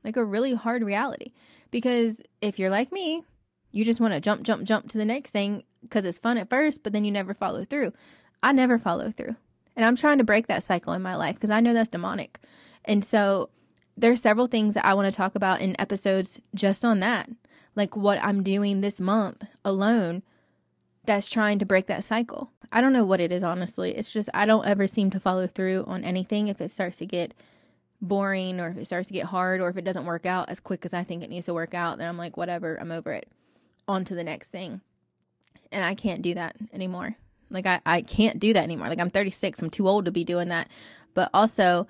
like 0.02 0.16
a 0.16 0.24
really 0.24 0.54
hard 0.54 0.82
reality. 0.82 1.32
Because 1.70 2.22
if 2.40 2.58
you're 2.58 2.70
like 2.70 2.90
me, 2.90 3.22
you 3.70 3.84
just 3.84 4.00
want 4.00 4.14
to 4.14 4.20
jump, 4.20 4.44
jump, 4.44 4.64
jump 4.64 4.88
to 4.90 4.98
the 4.98 5.04
next 5.04 5.30
thing 5.30 5.64
because 5.82 6.04
it's 6.04 6.18
fun 6.18 6.38
at 6.38 6.48
first, 6.48 6.82
but 6.82 6.92
then 6.92 7.04
you 7.04 7.10
never 7.10 7.34
follow 7.34 7.64
through. 7.64 7.92
I 8.42 8.52
never 8.52 8.78
follow 8.78 9.10
through. 9.10 9.36
And 9.76 9.84
I'm 9.84 9.96
trying 9.96 10.18
to 10.18 10.24
break 10.24 10.46
that 10.46 10.62
cycle 10.62 10.92
in 10.92 11.02
my 11.02 11.16
life 11.16 11.34
because 11.34 11.50
I 11.50 11.60
know 11.60 11.74
that's 11.74 11.88
demonic. 11.88 12.38
And 12.84 13.04
so 13.04 13.50
there's 13.96 14.20
several 14.22 14.46
things 14.46 14.74
that 14.74 14.84
I 14.84 14.94
want 14.94 15.12
to 15.12 15.16
talk 15.16 15.34
about 15.34 15.60
in 15.60 15.80
episodes 15.80 16.40
just 16.54 16.84
on 16.84 17.00
that. 17.00 17.30
Like 17.76 17.96
what 17.96 18.22
I'm 18.22 18.42
doing 18.42 18.80
this 18.80 19.00
month 19.00 19.44
alone 19.64 20.22
that's 21.04 21.28
trying 21.28 21.58
to 21.58 21.66
break 21.66 21.86
that 21.86 22.04
cycle. 22.04 22.50
I 22.72 22.80
don't 22.80 22.92
know 22.92 23.04
what 23.04 23.20
it 23.20 23.30
is 23.30 23.42
honestly. 23.42 23.96
It's 23.96 24.12
just 24.12 24.28
I 24.34 24.46
don't 24.46 24.66
ever 24.66 24.86
seem 24.86 25.10
to 25.10 25.20
follow 25.20 25.46
through 25.46 25.84
on 25.86 26.04
anything 26.04 26.48
if 26.48 26.60
it 26.60 26.70
starts 26.70 26.98
to 26.98 27.06
get 27.06 27.34
boring 28.00 28.60
or 28.60 28.68
if 28.68 28.76
it 28.76 28.86
starts 28.86 29.08
to 29.08 29.14
get 29.14 29.26
hard 29.26 29.60
or 29.60 29.68
if 29.68 29.76
it 29.76 29.84
doesn't 29.84 30.06
work 30.06 30.26
out 30.26 30.48
as 30.50 30.60
quick 30.60 30.84
as 30.84 30.94
I 30.94 31.04
think 31.04 31.22
it 31.22 31.30
needs 31.30 31.46
to 31.46 31.54
work 31.54 31.74
out, 31.74 31.98
then 31.98 32.08
I'm 32.08 32.18
like 32.18 32.36
whatever, 32.36 32.76
I'm 32.80 32.92
over 32.92 33.12
it. 33.12 33.28
On 33.86 34.04
to 34.04 34.14
the 34.14 34.24
next 34.24 34.48
thing. 34.48 34.80
And 35.70 35.84
I 35.84 35.94
can't 35.94 36.22
do 36.22 36.34
that 36.34 36.56
anymore. 36.72 37.16
Like 37.50 37.66
I 37.66 37.80
I 37.84 38.02
can't 38.02 38.40
do 38.40 38.52
that 38.52 38.62
anymore. 38.62 38.88
Like 38.88 39.00
I'm 39.00 39.10
36, 39.10 39.60
I'm 39.62 39.70
too 39.70 39.88
old 39.88 40.06
to 40.06 40.10
be 40.10 40.24
doing 40.24 40.48
that. 40.48 40.68
But 41.14 41.30
also 41.32 41.86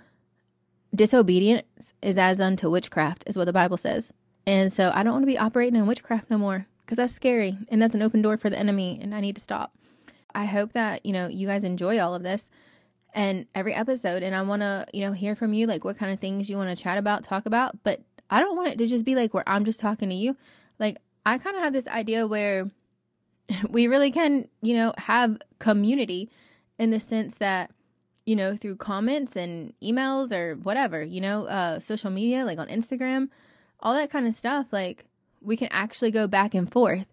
disobedience 0.94 1.94
is 2.02 2.18
as 2.18 2.40
unto 2.40 2.70
witchcraft, 2.70 3.24
is 3.26 3.37
what 3.37 3.46
the 3.46 3.52
Bible 3.52 3.76
says. 3.76 4.12
And 4.46 4.72
so 4.72 4.90
I 4.94 5.02
don't 5.02 5.14
want 5.14 5.22
to 5.22 5.26
be 5.26 5.38
operating 5.38 5.76
in 5.76 5.87
witchcraft 5.87 6.30
no 6.30 6.38
more 6.38 6.66
because 6.85 6.98
that's 6.98 7.12
scary 7.12 7.59
and 7.68 7.80
that's 7.80 7.94
an 7.94 8.02
open 8.02 8.22
door 8.22 8.37
for 8.37 8.50
the 8.50 8.59
enemy 8.59 8.98
and 9.00 9.14
I 9.14 9.20
need 9.20 9.37
to 9.37 9.40
stop. 9.40 9.74
I 10.35 10.44
hope 10.44 10.72
that, 10.72 11.04
you 11.07 11.12
know, 11.12 11.28
you 11.28 11.46
guys 11.46 11.64
enjoy 11.64 11.98
all 11.98 12.14
of 12.14 12.22
this 12.22 12.50
and 13.14 13.46
every 13.54 13.72
episode 13.72 14.22
and 14.22 14.35
I 14.35 14.42
want 14.42 14.62
to, 14.62 14.87
you 14.92 15.00
know, 15.00 15.12
hear 15.12 15.35
from 15.35 15.52
you 15.52 15.66
like 15.66 15.85
what 15.85 15.96
kind 15.96 16.12
of 16.12 16.20
things 16.20 16.50
you 16.50 16.57
want 16.57 16.76
to 16.76 16.83
chat 16.83 16.98
about, 16.98 17.22
talk 17.22 17.46
about, 17.46 17.83
but 17.85 18.00
I 18.30 18.40
don't 18.40 18.57
want 18.57 18.68
it 18.68 18.78
to 18.78 18.87
just 18.87 19.04
be 19.04 19.14
like 19.14 19.33
where 19.33 19.48
I'm 19.48 19.64
just 19.64 19.80
talking 19.80 20.11
to 20.11 20.14
you. 20.14 20.37
Like 20.78 20.98
I 21.24 21.38
kind 21.38 21.57
of 21.57 21.62
have 21.62 21.72
this 21.72 21.88
idea 21.88 22.26
where 22.26 22.70
we 23.68 23.87
really 23.87 24.11
can, 24.11 24.48
you 24.61 24.74
know, 24.74 24.92
have 24.98 25.38
community 25.59 26.30
in 26.78 26.90
the 26.90 27.00
sense 27.00 27.37
that 27.37 27.70
you 28.26 28.37
know, 28.37 28.56
through 28.56 28.76
comments 28.76 29.37
and 29.37 29.72
emails 29.82 30.32
or 30.32 30.56
whatever, 30.56 31.02
you 31.02 31.20
know, 31.20 31.46
uh, 31.46 31.80
social 31.80 32.10
media, 32.10 32.44
like 32.44 32.58
on 32.58 32.68
Instagram, 32.68 33.28
all 33.80 33.94
that 33.94 34.10
kind 34.10 34.26
of 34.26 34.34
stuff. 34.34 34.66
Like 34.70 35.04
we 35.40 35.56
can 35.56 35.68
actually 35.70 36.10
go 36.10 36.26
back 36.26 36.54
and 36.54 36.70
forth. 36.70 37.06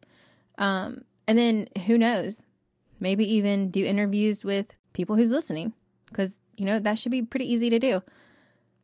Um, 0.57 1.03
and 1.27 1.37
then 1.37 1.67
who 1.85 1.97
knows, 1.97 2.45
maybe 2.99 3.25
even 3.33 3.71
do 3.71 3.83
interviews 3.83 4.45
with 4.45 4.73
people 4.93 5.15
who's 5.15 5.31
listening 5.31 5.73
because, 6.07 6.39
you 6.55 6.65
know, 6.65 6.79
that 6.79 6.97
should 6.97 7.11
be 7.11 7.23
pretty 7.23 7.51
easy 7.51 7.69
to 7.69 7.79
do. 7.79 8.01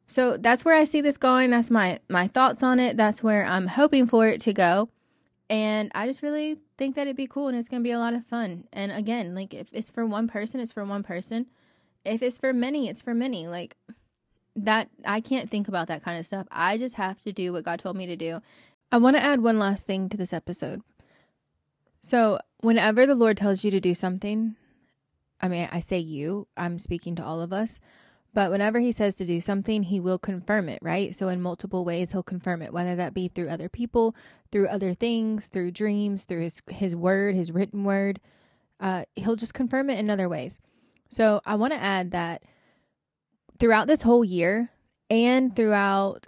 So 0.08 0.38
that's 0.38 0.64
where 0.64 0.76
I 0.76 0.86
see 0.86 1.02
this 1.02 1.18
going. 1.18 1.50
That's 1.50 1.70
my 1.70 2.00
my 2.10 2.28
thoughts 2.28 2.64
on 2.64 2.80
it. 2.80 2.96
That's 2.96 3.22
where 3.22 3.46
I'm 3.46 3.68
hoping 3.68 4.08
for 4.08 4.28
it 4.28 4.40
to 4.42 4.54
go. 4.54 4.90
And 5.50 5.92
I 5.96 6.08
just 6.08 6.24
really 6.24 6.58
think 6.78 6.96
that 6.96 7.04
it'd 7.04 7.16
be 7.16 7.28
cool 7.28 7.48
and 7.48 7.58
it's 7.58 7.70
going 7.70 7.82
to 7.82 7.88
be 7.88 7.92
a 7.92 8.00
lot 8.00 8.14
of 8.14 8.26
fun. 8.26 8.66
And 8.74 8.92
again, 8.92 9.34
like 9.36 9.54
if 9.54 9.68
it's 9.72 9.90
for 9.90 10.06
one 10.06 10.28
person, 10.28 10.60
it's 10.60 10.72
for 10.72 10.84
one 10.84 11.04
person. 11.04 11.48
If 12.08 12.22
it's 12.22 12.40
for 12.40 12.54
many, 12.54 12.90
it's 12.90 13.02
for 13.02 13.14
many. 13.14 13.48
Like 13.48 13.76
that, 14.56 14.90
I 15.06 15.22
can't 15.22 15.50
think 15.50 15.68
about 15.68 15.88
that 15.88 16.04
kind 16.04 16.20
of 16.20 16.26
stuff. 16.26 16.48
I 16.52 16.78
just 16.78 16.96
have 16.96 17.20
to 17.22 17.32
do 17.32 17.54
what 17.54 17.66
God 17.66 17.80
told 17.80 17.96
me 17.96 18.08
to 18.08 18.16
do. 18.16 18.42
I 18.92 18.98
want 18.98 19.18
to 19.18 19.24
add 19.24 19.42
one 19.42 19.60
last 19.60 19.86
thing 19.86 20.10
to 20.10 20.18
this 20.18 20.34
episode. 20.34 20.82
So, 22.00 22.40
whenever 22.62 23.06
the 23.06 23.16
Lord 23.16 23.38
tells 23.38 23.64
you 23.64 23.72
to 23.72 23.80
do 23.80 23.94
something, 23.94 24.56
I 25.42 25.48
mean, 25.48 25.68
I 25.72 25.80
say 25.80 26.00
you, 26.00 26.48
I'm 26.56 26.80
speaking 26.80 27.16
to 27.18 27.26
all 27.26 27.42
of 27.42 27.52
us, 27.52 27.80
but 28.34 28.50
whenever 28.50 28.80
He 28.80 28.92
says 28.92 29.16
to 29.16 29.26
do 29.26 29.42
something, 29.42 29.84
He 29.84 30.00
will 30.00 30.18
confirm 30.18 30.70
it, 30.70 30.80
right? 30.82 31.14
So, 31.14 31.28
in 31.28 31.42
multiple 31.42 31.84
ways, 31.84 32.12
He'll 32.12 32.24
confirm 32.24 32.62
it, 32.62 32.72
whether 32.72 32.96
that 32.96 33.14
be 33.14 33.28
through 33.28 33.50
other 33.50 33.68
people, 33.68 34.16
through 34.52 34.68
other 34.68 34.94
things, 34.94 35.50
through 35.50 35.72
dreams, 35.72 36.24
through 36.24 36.42
His, 36.42 36.62
his 36.70 36.96
word, 36.96 37.36
His 37.36 37.52
written 37.52 37.84
word. 37.84 38.22
Uh, 38.80 39.06
he'll 39.16 39.36
just 39.36 39.54
confirm 39.54 39.90
it 39.90 40.00
in 40.00 40.10
other 40.10 40.30
ways. 40.30 40.62
So, 41.10 41.42
I 41.46 41.56
want 41.56 41.74
to 41.74 41.82
add 41.82 42.12
that 42.12 42.44
throughout 43.60 43.88
this 43.88 44.02
whole 44.02 44.24
year 44.24 44.70
and 45.10 45.56
throughout 45.56 46.28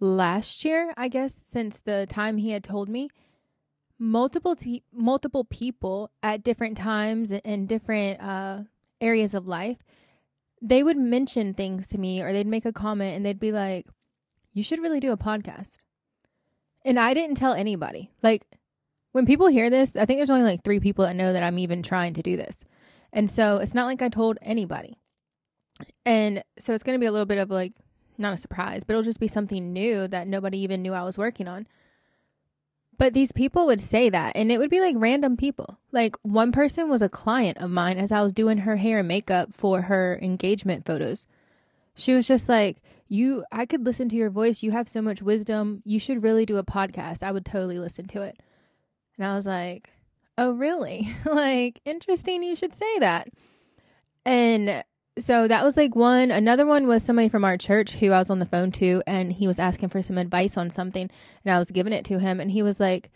last 0.00 0.64
year, 0.64 0.94
I 0.96 1.08
guess, 1.08 1.34
since 1.34 1.80
the 1.80 2.06
time 2.08 2.36
He 2.38 2.50
had 2.50 2.64
told 2.64 2.88
me, 2.88 3.10
multiple 3.98 4.54
t- 4.54 4.84
multiple 4.92 5.44
people 5.44 6.10
at 6.22 6.44
different 6.44 6.76
times 6.76 7.32
in 7.32 7.66
different 7.66 8.20
uh, 8.20 8.60
areas 9.00 9.34
of 9.34 9.46
life, 9.46 9.78
they 10.62 10.82
would 10.82 10.96
mention 10.96 11.54
things 11.54 11.86
to 11.88 11.98
me 11.98 12.22
or 12.22 12.32
they'd 12.32 12.46
make 12.46 12.64
a 12.64 12.72
comment 12.72 13.16
and 13.16 13.24
they'd 13.26 13.40
be 13.40 13.52
like, 13.52 13.86
"You 14.52 14.62
should 14.62 14.80
really 14.80 15.00
do 15.00 15.12
a 15.12 15.16
podcast." 15.16 15.78
And 16.84 16.98
I 16.98 17.12
didn't 17.12 17.36
tell 17.36 17.52
anybody. 17.52 18.10
Like 18.22 18.44
when 19.12 19.26
people 19.26 19.48
hear 19.48 19.68
this, 19.68 19.96
I 19.96 20.04
think 20.04 20.18
there's 20.18 20.30
only 20.30 20.44
like 20.44 20.62
3 20.62 20.80
people 20.80 21.04
that 21.04 21.16
know 21.16 21.32
that 21.32 21.42
I'm 21.42 21.58
even 21.58 21.82
trying 21.82 22.14
to 22.14 22.22
do 22.22 22.36
this. 22.36 22.64
And 23.12 23.30
so 23.30 23.58
it's 23.58 23.74
not 23.74 23.86
like 23.86 24.02
I 24.02 24.08
told 24.08 24.38
anybody. 24.42 24.98
And 26.04 26.42
so 26.58 26.74
it's 26.74 26.82
going 26.82 26.96
to 26.96 27.00
be 27.00 27.06
a 27.06 27.12
little 27.12 27.26
bit 27.26 27.38
of 27.38 27.50
like 27.50 27.72
not 28.18 28.34
a 28.34 28.38
surprise, 28.38 28.82
but 28.84 28.92
it'll 28.92 29.02
just 29.02 29.20
be 29.20 29.28
something 29.28 29.72
new 29.72 30.08
that 30.08 30.26
nobody 30.26 30.58
even 30.58 30.82
knew 30.82 30.92
I 30.92 31.04
was 31.04 31.16
working 31.16 31.48
on. 31.48 31.66
But 32.98 33.14
these 33.14 33.30
people 33.30 33.66
would 33.66 33.80
say 33.80 34.10
that, 34.10 34.34
and 34.34 34.50
it 34.50 34.58
would 34.58 34.70
be 34.70 34.80
like 34.80 34.96
random 34.98 35.36
people. 35.36 35.78
Like 35.92 36.16
one 36.22 36.50
person 36.50 36.88
was 36.88 37.00
a 37.00 37.08
client 37.08 37.58
of 37.58 37.70
mine 37.70 37.96
as 37.96 38.10
I 38.10 38.22
was 38.22 38.32
doing 38.32 38.58
her 38.58 38.76
hair 38.76 38.98
and 38.98 39.08
makeup 39.08 39.54
for 39.54 39.82
her 39.82 40.18
engagement 40.20 40.84
photos. 40.84 41.28
She 41.94 42.12
was 42.12 42.26
just 42.26 42.48
like, 42.48 42.78
You, 43.06 43.44
I 43.52 43.66
could 43.66 43.84
listen 43.84 44.08
to 44.08 44.16
your 44.16 44.30
voice. 44.30 44.64
You 44.64 44.72
have 44.72 44.88
so 44.88 45.00
much 45.00 45.22
wisdom. 45.22 45.80
You 45.84 46.00
should 46.00 46.24
really 46.24 46.44
do 46.44 46.56
a 46.56 46.64
podcast. 46.64 47.22
I 47.22 47.30
would 47.30 47.44
totally 47.44 47.78
listen 47.78 48.06
to 48.08 48.22
it. 48.22 48.36
And 49.16 49.26
I 49.26 49.36
was 49.36 49.46
like, 49.46 49.90
Oh, 50.38 50.52
really? 50.52 51.12
like, 51.26 51.80
interesting. 51.84 52.44
You 52.44 52.54
should 52.54 52.72
say 52.72 53.00
that. 53.00 53.28
And 54.24 54.84
so 55.18 55.48
that 55.48 55.64
was 55.64 55.76
like 55.76 55.96
one. 55.96 56.30
Another 56.30 56.64
one 56.64 56.86
was 56.86 57.02
somebody 57.02 57.28
from 57.28 57.44
our 57.44 57.58
church 57.58 57.94
who 57.94 58.12
I 58.12 58.18
was 58.18 58.30
on 58.30 58.38
the 58.38 58.46
phone 58.46 58.70
to, 58.72 59.02
and 59.04 59.32
he 59.32 59.48
was 59.48 59.58
asking 59.58 59.88
for 59.88 60.00
some 60.00 60.16
advice 60.16 60.56
on 60.56 60.70
something, 60.70 61.10
and 61.44 61.54
I 61.54 61.58
was 61.58 61.72
giving 61.72 61.92
it 61.92 62.04
to 62.06 62.20
him, 62.20 62.38
and 62.38 62.52
he 62.52 62.62
was 62.62 62.78
like, 62.78 63.10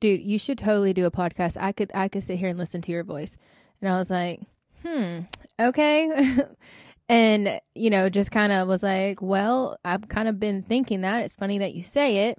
"Dude, 0.00 0.22
you 0.22 0.38
should 0.38 0.56
totally 0.56 0.94
do 0.94 1.04
a 1.04 1.10
podcast. 1.10 1.58
I 1.60 1.72
could, 1.72 1.90
I 1.94 2.08
could 2.08 2.24
sit 2.24 2.38
here 2.38 2.48
and 2.48 2.58
listen 2.58 2.80
to 2.82 2.92
your 2.92 3.04
voice." 3.04 3.36
And 3.82 3.90
I 3.90 3.98
was 3.98 4.08
like, 4.08 4.40
"Hmm, 4.82 5.20
okay." 5.60 6.38
and 7.10 7.60
you 7.74 7.90
know, 7.90 8.08
just 8.08 8.30
kind 8.30 8.52
of 8.52 8.68
was 8.68 8.82
like, 8.82 9.20
"Well, 9.20 9.76
I've 9.84 10.08
kind 10.08 10.28
of 10.28 10.40
been 10.40 10.62
thinking 10.62 11.02
that. 11.02 11.24
It's 11.24 11.36
funny 11.36 11.58
that 11.58 11.74
you 11.74 11.82
say 11.82 12.28
it." 12.28 12.38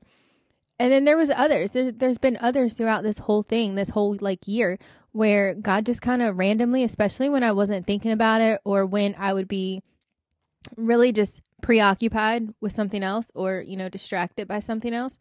And 0.80 0.92
then 0.92 1.06
there 1.06 1.18
was 1.18 1.30
others. 1.30 1.72
There, 1.72 1.92
there's 1.92 2.18
been 2.18 2.38
others 2.42 2.74
throughout 2.74 3.04
this 3.04 3.20
whole 3.20 3.44
thing, 3.44 3.76
this 3.76 3.90
whole 3.90 4.18
like 4.20 4.48
year, 4.48 4.78
where 5.12 5.54
God 5.54 5.86
just 5.86 6.02
kind 6.02 6.22
of 6.22 6.38
randomly, 6.38 6.84
especially 6.84 7.30
when 7.30 7.44
I 7.44 7.54
wasn't 7.54 7.88
thinking 7.88 8.12
about 8.12 8.42
it 8.42 8.60
or 8.66 8.86
when 8.86 9.16
I 9.18 9.34
would 9.34 9.48
be 9.48 9.82
really 10.76 11.12
just 11.12 11.42
preoccupied 11.62 12.54
with 12.60 12.74
something 12.74 13.02
else 13.02 13.32
or, 13.34 13.64
you 13.66 13.78
know, 13.78 13.88
distracted 13.88 14.48
by 14.48 14.60
something 14.60 14.94
else, 14.94 15.20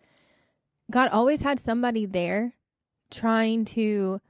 God 0.91 1.11
always 1.11 1.43
had 1.43 1.61
somebody 1.61 2.07
there 2.07 2.55
trying 3.11 3.65
to 3.65 4.21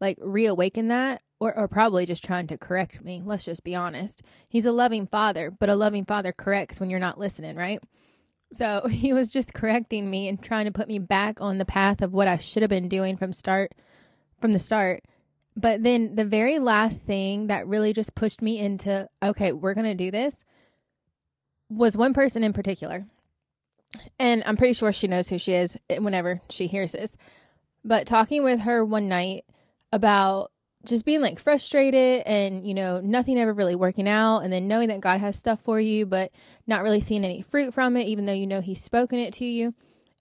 like 0.00 0.18
reawaken 0.20 0.88
that 0.88 1.22
or, 1.40 1.56
or 1.56 1.68
probably 1.68 2.04
just 2.04 2.24
trying 2.24 2.48
to 2.48 2.58
correct 2.58 3.04
me. 3.04 3.22
Let's 3.24 3.44
just 3.44 3.62
be 3.62 3.74
honest. 3.74 4.22
He's 4.48 4.66
a 4.66 4.72
loving 4.72 5.06
father, 5.06 5.50
but 5.50 5.68
a 5.68 5.76
loving 5.76 6.04
father 6.04 6.32
corrects 6.32 6.80
when 6.80 6.90
you're 6.90 6.98
not 6.98 7.18
listening, 7.18 7.56
right? 7.56 7.80
So 8.52 8.86
he 8.90 9.12
was 9.12 9.32
just 9.32 9.54
correcting 9.54 10.10
me 10.10 10.28
and 10.28 10.42
trying 10.42 10.66
to 10.66 10.72
put 10.72 10.88
me 10.88 10.98
back 10.98 11.40
on 11.40 11.58
the 11.58 11.64
path 11.64 12.02
of 12.02 12.12
what 12.12 12.28
I 12.28 12.36
should 12.36 12.62
have 12.62 12.70
been 12.70 12.88
doing 12.88 13.16
from 13.16 13.32
start 13.32 13.72
from 14.40 14.52
the 14.52 14.58
start. 14.58 15.02
But 15.56 15.82
then 15.82 16.14
the 16.14 16.24
very 16.24 16.60
last 16.60 17.04
thing 17.04 17.48
that 17.48 17.66
really 17.66 17.92
just 17.92 18.14
pushed 18.14 18.42
me 18.42 18.58
into, 18.58 19.08
okay, 19.22 19.52
we're 19.52 19.74
going 19.74 19.86
to 19.86 19.94
do 19.94 20.10
this 20.10 20.44
was 21.68 21.96
one 21.96 22.14
person 22.14 22.44
in 22.44 22.52
particular. 22.52 23.04
And 24.18 24.44
I'm 24.46 24.56
pretty 24.56 24.74
sure 24.74 24.92
she 24.92 25.08
knows 25.08 25.28
who 25.28 25.38
she 25.38 25.54
is 25.54 25.76
eh, 25.90 25.98
whenever 25.98 26.40
she 26.48 26.68
hears 26.68 26.92
this. 26.92 27.16
But 27.84 28.06
talking 28.06 28.44
with 28.44 28.60
her 28.60 28.84
one 28.84 29.08
night 29.08 29.44
about 29.92 30.52
just 30.88 31.04
being 31.04 31.20
like 31.20 31.38
frustrated 31.38 32.22
and, 32.26 32.66
you 32.66 32.74
know, 32.74 33.00
nothing 33.00 33.38
ever 33.38 33.52
really 33.52 33.76
working 33.76 34.08
out. 34.08 34.40
And 34.40 34.52
then 34.52 34.68
knowing 34.68 34.88
that 34.88 35.00
God 35.00 35.20
has 35.20 35.36
stuff 35.36 35.60
for 35.60 35.80
you, 35.80 36.06
but 36.06 36.32
not 36.66 36.82
really 36.82 37.00
seeing 37.00 37.24
any 37.24 37.42
fruit 37.42 37.74
from 37.74 37.96
it, 37.96 38.06
even 38.06 38.24
though 38.24 38.32
you 38.32 38.46
know 38.46 38.60
He's 38.60 38.82
spoken 38.82 39.18
it 39.18 39.32
to 39.34 39.44
you. 39.44 39.74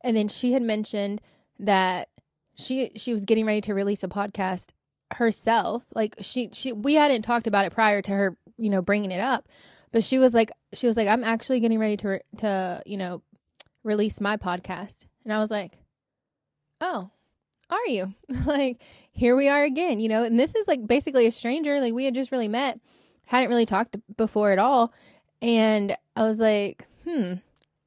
And 0.04 0.16
then 0.16 0.28
she 0.28 0.54
had 0.54 0.62
mentioned 0.62 1.22
that 1.60 2.10
she 2.58 2.92
she 2.96 3.14
was 3.14 3.26
getting 3.26 3.46
ready 3.46 3.62
to 3.62 3.74
release 3.74 4.04
a 4.04 4.08
podcast 4.08 4.72
herself 5.16 5.86
like 5.96 6.16
she 6.20 6.50
she 6.52 6.74
we 6.74 6.96
hadn't 6.96 7.22
talked 7.22 7.48
about 7.48 7.66
it 7.66 7.72
prior 7.72 8.02
to 8.02 8.12
her 8.12 8.38
you 8.58 8.70
know 8.70 8.82
bringing 8.82 9.12
it 9.12 9.22
up 9.22 9.48
but 9.92 10.04
she 10.04 10.20
was 10.20 10.34
like 10.34 10.52
she 10.74 10.86
was 10.86 10.98
like 10.98 11.08
i'm 11.08 11.24
actually 11.24 11.60
getting 11.62 11.80
ready 11.80 11.96
to 11.96 12.20
to 12.38 12.82
you 12.86 12.98
know 12.98 13.22
release 13.84 14.20
my 14.20 14.36
podcast 14.36 15.06
and 15.24 15.32
i 15.32 15.40
was 15.40 15.50
like 15.50 15.78
oh 16.82 17.10
are 17.70 17.88
you 17.88 18.14
like 18.46 18.82
here 19.18 19.36
we 19.36 19.50
are 19.50 19.64
again 19.64 20.00
you 20.00 20.08
know 20.08 20.24
and 20.24 20.40
this 20.40 20.56
is 20.56 20.68
like 20.68 20.86
basically 20.88 21.28
a 21.28 21.32
stranger 21.32 21.80
like 21.80 21.94
we 21.94 22.06
had 22.06 22.16
just 22.16 22.32
really 22.32 22.48
met 22.48 22.80
hadn't 23.26 23.50
really 23.50 23.66
talked 23.66 23.96
before 24.16 24.52
at 24.52 24.60
all 24.60 24.94
and 25.42 25.96
i 26.16 26.24
was 26.24 26.40
like 26.40 26.88
hmm 27.04 27.34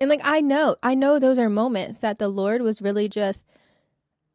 and 0.00 0.10
like 0.10 0.20
i 0.24 0.40
know 0.40 0.76
i 0.82 0.94
know 0.94 1.18
those 1.18 1.38
are 1.38 1.48
moments 1.48 1.98
that 1.98 2.18
the 2.18 2.28
lord 2.28 2.62
was 2.62 2.82
really 2.82 3.08
just 3.08 3.46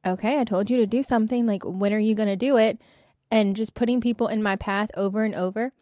okay, 0.06 0.40
I 0.40 0.44
told 0.44 0.70
you 0.70 0.78
to 0.78 0.86
do 0.86 1.04
something. 1.04 1.46
Like, 1.46 1.64
when 1.64 1.94
are 1.94 2.00
you 2.00 2.16
going 2.16 2.30
to 2.30 2.36
do 2.36 2.58
it? 2.58 2.80
And 3.32 3.56
just 3.56 3.74
putting 3.74 4.02
people 4.02 4.28
in 4.28 4.44
my 4.44 4.56
path 4.56 4.92
over 4.96 5.24
and 5.24 5.34
over 5.34 5.74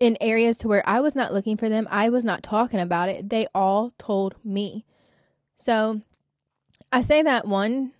in 0.00 0.18
areas 0.20 0.58
to 0.58 0.68
where 0.68 0.86
I 0.86 1.00
was 1.00 1.14
not 1.14 1.32
looking 1.32 1.56
for 1.56 1.68
them. 1.68 1.86
I 1.90 2.08
was 2.08 2.24
not 2.24 2.42
talking 2.42 2.80
about 2.80 3.08
it. 3.08 3.30
They 3.30 3.46
all 3.54 3.92
told 3.98 4.34
me. 4.44 4.84
So 5.56 6.00
I 6.92 7.02
say 7.02 7.22
that 7.22 7.46
one 7.46 7.92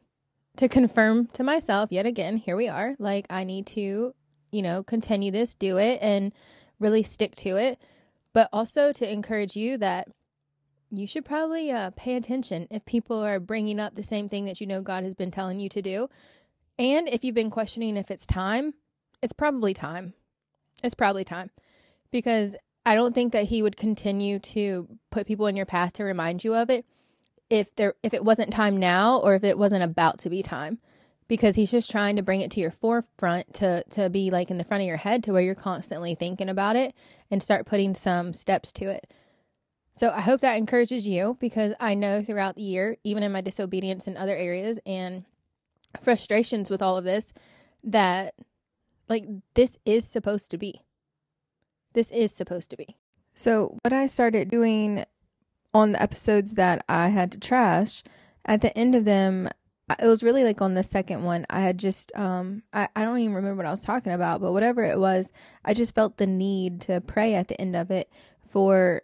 to 0.59 0.68
confirm 0.68 1.29
to 1.29 1.44
myself 1.44 1.92
yet 1.92 2.05
again, 2.05 2.37
here 2.37 2.57
we 2.57 2.68
are. 2.68 2.97
Like, 2.99 3.27
I 3.31 3.44
need 3.44 3.66
to, 3.68 4.12
you 4.51 4.62
know, 4.62 4.83
continue 4.83 5.31
this, 5.31 5.55
do 5.55 5.79
it, 5.79 6.01
and 6.03 6.33
really 6.81 7.05
stick 7.05 7.37
to 7.37 7.57
it. 7.57 7.81
But 8.33 8.49
also 8.53 8.92
to 8.92 9.11
encourage 9.11 9.55
you 9.55 9.79
that 9.79 10.09
you 10.90 11.07
should 11.07 11.25
probably 11.25 11.71
uh, 11.71 11.90
pay 11.97 12.16
attention 12.16 12.66
if 12.71 12.85
people 12.85 13.25
are 13.25 13.38
bringing 13.38 13.79
up 13.79 13.94
the 13.94 14.03
same 14.03 14.29
thing 14.29 14.47
that 14.47 14.61
you 14.61 14.66
know 14.66 14.83
God 14.83 15.05
has 15.05 15.14
been 15.14 15.31
telling 15.31 15.61
you 15.61 15.68
to 15.71 15.83
do. 15.83 16.09
And 16.77 17.09
if 17.09 17.23
you've 17.23 17.35
been 17.35 17.51
questioning 17.51 17.97
if 17.97 18.11
it's 18.11 18.27
time, 18.27 18.75
it's 19.23 19.33
probably 19.33 19.75
time. 19.75 20.14
It's 20.83 20.94
probably 20.94 21.25
time. 21.25 21.51
Because 22.11 22.57
I 22.85 22.97
don't 22.97 23.14
think 23.14 23.33
that 23.33 23.44
he 23.44 23.62
would 23.62 23.77
continue 23.77 24.40
to 24.40 24.88
put 25.11 25.27
people 25.27 25.47
in 25.47 25.57
your 25.57 25.66
path 25.66 25.92
to 25.94 26.05
remind 26.05 26.42
you 26.42 26.55
of 26.55 26.68
it 26.68 26.85
if 27.50 27.74
there 27.76 27.94
if 28.02 28.14
it 28.14 28.24
wasn't 28.24 28.52
time 28.52 28.76
now 28.76 29.18
or 29.18 29.34
if 29.34 29.44
it 29.44 29.58
wasn't 29.58 29.82
about 29.82 30.18
to 30.20 30.30
be 30.30 30.42
time. 30.42 30.78
Because 31.26 31.56
he's 31.56 31.70
just 31.70 31.90
trying 31.90 32.16
to 32.16 32.22
bring 32.22 32.40
it 32.40 32.50
to 32.52 32.61
your 32.61 32.70
forefront 32.70 33.52
to 33.54 33.84
to 33.90 34.08
be 34.08 34.30
like 34.30 34.50
in 34.50 34.58
the 34.58 34.64
front 34.64 34.82
of 34.82 34.87
your 34.87 34.96
head 34.96 35.22
to 35.24 35.32
where 35.32 35.42
you're 35.42 35.54
constantly 35.54 36.14
thinking 36.14 36.48
about 36.48 36.74
it 36.74 36.94
and 37.30 37.42
start 37.42 37.66
putting 37.66 37.94
some 37.94 38.32
steps 38.32 38.72
to 38.72 38.87
it. 38.87 39.12
So 39.92 40.11
I 40.11 40.20
hope 40.20 40.40
that 40.40 40.56
encourages 40.56 41.06
you 41.06 41.37
because 41.40 41.74
I 41.80 41.94
know 41.94 42.22
throughout 42.22 42.54
the 42.54 42.62
year, 42.62 42.96
even 43.04 43.22
in 43.22 43.32
my 43.32 43.40
disobedience 43.40 44.06
in 44.06 44.16
other 44.16 44.37
areas 44.37 44.78
and 44.87 45.24
frustrations 46.00 46.70
with 46.70 46.80
all 46.80 46.96
of 46.96 47.04
this, 47.04 47.34
that 47.84 48.34
like 49.08 49.26
this 49.54 49.78
is 49.84 50.06
supposed 50.06 50.50
to 50.52 50.58
be. 50.58 50.82
This 51.94 52.11
is 52.11 52.32
supposed 52.32 52.70
to 52.70 52.76
be. 52.76 52.96
So, 53.34 53.76
what 53.82 53.92
I 53.92 54.06
started 54.06 54.50
doing 54.50 55.04
on 55.74 55.92
the 55.92 56.02
episodes 56.02 56.54
that 56.54 56.85
I 56.88 57.09
had 57.09 57.33
to 57.33 57.38
trash, 57.38 58.02
at 58.44 58.61
the 58.62 58.76
end 58.76 58.94
of 58.94 59.04
them, 59.04 59.48
it 59.98 60.07
was 60.07 60.22
really 60.22 60.44
like 60.44 60.61
on 60.61 60.74
the 60.74 60.83
second 60.83 61.24
one, 61.24 61.46
I 61.50 61.61
had 61.61 61.78
just, 61.78 62.12
um, 62.16 62.62
I, 62.72 62.88
I 62.94 63.04
don't 63.04 63.18
even 63.18 63.35
remember 63.35 63.57
what 63.59 63.66
I 63.66 63.70
was 63.70 63.83
talking 63.85 64.12
about, 64.12 64.40
but 64.40 64.52
whatever 64.52 64.83
it 64.85 64.98
was, 64.98 65.33
I 65.64 65.74
just 65.74 65.94
felt 65.94 66.16
the 66.16 66.26
need 66.26 66.81
to 66.83 67.00
pray 67.00 67.35
at 67.35 67.48
the 67.48 67.61
end 67.61 67.76
of 67.76 67.90
it 67.90 68.11
for 68.48 69.02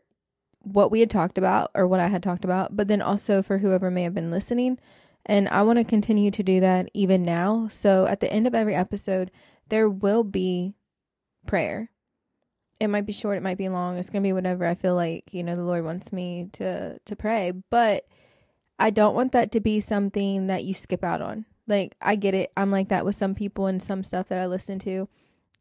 what 0.60 0.90
we 0.90 1.00
had 1.00 1.10
talked 1.10 1.38
about 1.38 1.70
or 1.74 1.86
what 1.86 2.00
I 2.00 2.08
had 2.08 2.22
talked 2.22 2.44
about, 2.44 2.76
but 2.76 2.88
then 2.88 3.02
also 3.02 3.42
for 3.42 3.58
whoever 3.58 3.90
may 3.90 4.02
have 4.02 4.14
been 4.14 4.30
listening 4.30 4.78
And 5.26 5.48
I 5.48 5.62
want 5.62 5.78
to 5.78 5.84
continue 5.84 6.30
to 6.30 6.42
do 6.42 6.60
that 6.60 6.90
even 6.92 7.24
now. 7.24 7.68
So 7.68 8.06
at 8.06 8.20
the 8.20 8.32
end 8.32 8.46
of 8.46 8.54
every 8.54 8.74
episode, 8.74 9.30
there 9.68 9.88
will 9.88 10.24
be 10.24 10.74
prayer. 11.46 11.90
It 12.84 12.88
might 12.88 13.06
be 13.06 13.12
short, 13.12 13.36
it 13.36 13.42
might 13.42 13.58
be 13.58 13.68
long. 13.68 13.98
It's 13.98 14.10
to 14.10 14.20
be 14.20 14.32
whatever 14.32 14.66
I 14.66 14.74
feel 14.74 14.94
like, 14.94 15.32
you 15.32 15.42
know, 15.42 15.56
the 15.56 15.62
Lord 15.62 15.84
wants 15.84 16.12
me 16.12 16.48
to 16.52 16.98
to 16.98 17.16
pray, 17.16 17.52
but 17.70 18.06
I 18.78 18.90
don't 18.90 19.14
want 19.14 19.32
that 19.32 19.52
to 19.52 19.60
be 19.60 19.80
something 19.80 20.46
that 20.48 20.64
you 20.64 20.74
skip 20.74 21.04
out 21.04 21.22
on. 21.22 21.46
Like 21.66 21.96
I 22.00 22.16
get 22.16 22.34
it. 22.34 22.52
I'm 22.56 22.70
like 22.70 22.88
that 22.88 23.04
with 23.04 23.16
some 23.16 23.34
people 23.34 23.66
and 23.66 23.82
some 23.82 24.02
stuff 24.02 24.28
that 24.28 24.38
I 24.38 24.46
listen 24.46 24.78
to. 24.80 25.08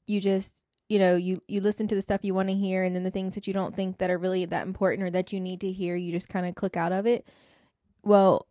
You 0.05 0.19
just, 0.19 0.63
you 0.89 0.99
know, 0.99 1.15
you 1.15 1.39
you 1.47 1.61
listen 1.61 1.87
to 1.87 1.95
the 1.95 2.01
stuff 2.01 2.25
you 2.25 2.33
want 2.33 2.49
to 2.49 2.55
hear 2.55 2.83
and 2.83 2.95
then 2.95 3.03
the 3.03 3.11
things 3.11 3.35
that 3.35 3.47
you 3.47 3.53
don't 3.53 3.75
think 3.75 3.99
that 3.99 4.09
are 4.09 4.17
really 4.17 4.45
that 4.45 4.67
important 4.67 5.03
or 5.03 5.11
that 5.11 5.31
you 5.31 5.39
need 5.39 5.61
to 5.61 5.71
hear, 5.71 5.95
you 5.95 6.11
just 6.11 6.29
kind 6.29 6.45
of 6.45 6.55
click 6.55 6.75
out 6.75 6.91
of 6.91 7.05
it. 7.05 7.25
Well, 8.03 8.47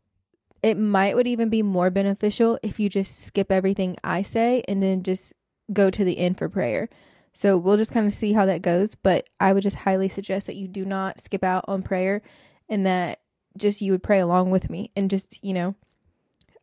it 0.63 0.79
might 0.79 1.17
would 1.17 1.27
even 1.27 1.49
be 1.49 1.63
more 1.63 1.91
beneficial 1.91 2.59
if 2.63 2.81
you 2.81 2.89
just 2.89 3.19
skip 3.19 3.53
everything 3.53 3.97
I 4.03 4.23
say 4.23 4.63
and 4.69 4.83
then 4.83 5.03
just 5.03 5.35
go 5.73 5.91
to 5.91 6.05
the 6.05 6.19
end 6.19 6.39
for 6.39 6.49
prayer. 6.49 6.89
So 7.33 7.57
we'll 7.57 7.77
just 7.77 7.93
kind 7.93 8.07
of 8.07 8.13
see 8.13 8.33
how 8.33 8.47
that 8.47 8.63
goes, 8.63 8.95
but 8.95 9.29
I 9.41 9.53
would 9.53 9.63
just 9.63 9.77
highly 9.77 10.09
suggest 10.09 10.47
that 10.47 10.57
you 10.57 10.69
do 10.69 10.85
not 10.85 11.21
skip 11.21 11.43
out 11.43 11.65
on 11.67 11.83
prayer 11.83 12.21
and 12.69 12.85
that 12.85 13.21
just 13.57 13.81
you 13.81 13.93
would 13.93 14.03
pray 14.03 14.21
along 14.21 14.51
with 14.51 14.69
me 14.69 14.91
and 14.97 15.09
just, 15.11 15.43
you 15.43 15.55
know, 15.55 15.75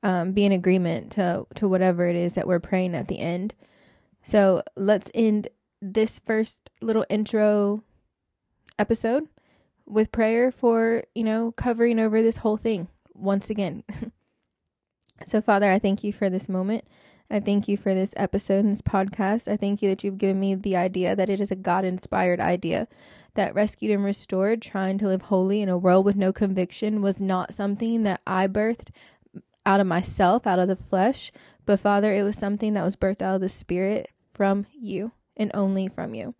um, 0.03 0.32
be 0.32 0.45
in 0.45 0.51
agreement 0.51 1.12
to 1.13 1.45
to 1.55 1.67
whatever 1.67 2.08
it 2.08 2.15
is 2.15 2.36
that 2.36 2.47
we're 2.47 2.60
praying 2.60 2.95
at 2.95 3.08
the 3.08 3.19
end. 3.19 3.53
So 4.23 4.63
let's 4.75 5.10
end 5.13 5.49
this 5.82 6.19
first 6.19 6.69
little 6.82 7.05
intro 7.10 7.84
episode 8.77 9.27
with 9.86 10.12
prayer 10.12 10.51
for, 10.51 11.03
you 11.15 11.23
know, 11.23 11.51
covering 11.51 11.99
over 11.99 12.21
this 12.21 12.38
whole 12.38 12.58
thing 12.58 12.88
once 13.13 13.49
again. 13.49 13.84
so, 15.25 15.41
Father, 15.41 15.69
I 15.69 15.79
thank 15.79 16.03
you 16.03 16.13
for 16.13 16.29
this 16.29 16.47
moment. 16.47 16.86
I 17.32 17.39
thank 17.39 17.68
you 17.68 17.78
for 17.78 17.94
this 17.94 18.13
episode 18.18 18.65
and 18.65 18.72
this 18.72 18.82
podcast. 18.82 19.48
I 19.48 19.56
thank 19.56 19.82
you 19.82 19.89
that 19.89 20.04
you've 20.04 20.18
given 20.18 20.39
me 20.39 20.56
the 20.56 20.76
idea 20.76 21.15
that 21.15 21.30
it 21.30 21.39
is 21.39 21.52
a 21.52 21.56
God 21.56 21.86
inspired 21.86 22.39
idea, 22.39 22.88
that 23.36 23.54
rescued 23.54 23.92
and 23.92 24.04
restored, 24.04 24.62
trying 24.62 24.98
to 24.98 25.08
live 25.08 25.24
holy 25.24 25.62
in 25.62 25.70
a 25.70 25.78
world 25.78 26.06
with 26.06 26.15
no 26.15 26.34
conviction 26.34 27.04
was 27.04 27.22
not 27.22 27.54
something 27.54 28.02
that 28.04 28.22
I 28.26 28.48
birthed 28.48 28.89
out 29.63 29.80
of 29.80 29.86
myself, 29.86 30.48
out 30.48 30.58
of 30.58 30.68
the 30.68 30.76
flesh, 30.76 31.32
but 31.68 31.80
Father, 31.80 32.12
it 32.12 32.24
was 32.24 32.36
something 32.36 32.74
that 32.74 32.84
was 32.84 32.96
birthed 32.96 33.22
out 33.22 33.36
of 33.36 33.42
the 33.42 33.50
Spirit 33.50 34.10
from 34.34 34.65
you 34.74 35.12
and 35.38 35.52
only 35.54 35.88
from 35.88 36.15
you. 36.15 36.34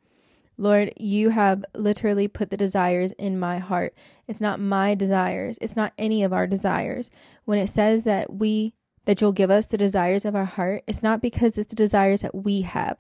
Lord, 0.58 0.91
you 0.97 1.30
have 1.30 1.63
literally 1.75 2.28
put 2.28 2.49
the 2.49 2.58
desires 2.58 3.12
in 3.13 3.39
my 3.39 3.60
heart. 3.60 3.93
It's 4.28 4.41
not 4.41 4.60
my 4.60 4.95
desires. 4.95 5.58
It's 5.62 5.75
not 5.75 5.93
any 5.97 6.23
of 6.23 6.34
our 6.34 6.47
desires. 6.47 7.12
When 7.45 7.60
it 7.60 7.69
says 7.69 8.04
that 8.04 8.34
we 8.34 8.73
that 9.05 9.21
you'll 9.21 9.31
give 9.31 9.51
us 9.51 9.65
the 9.65 9.77
desires 9.77 10.25
of 10.25 10.35
our 10.35 10.45
heart, 10.45 10.83
it's 10.88 11.03
not 11.03 11.21
because 11.21 11.57
it's 11.57 11.69
the 11.69 11.75
desires 11.75 12.21
that 12.21 12.35
we 12.35 12.62
have. 12.62 12.97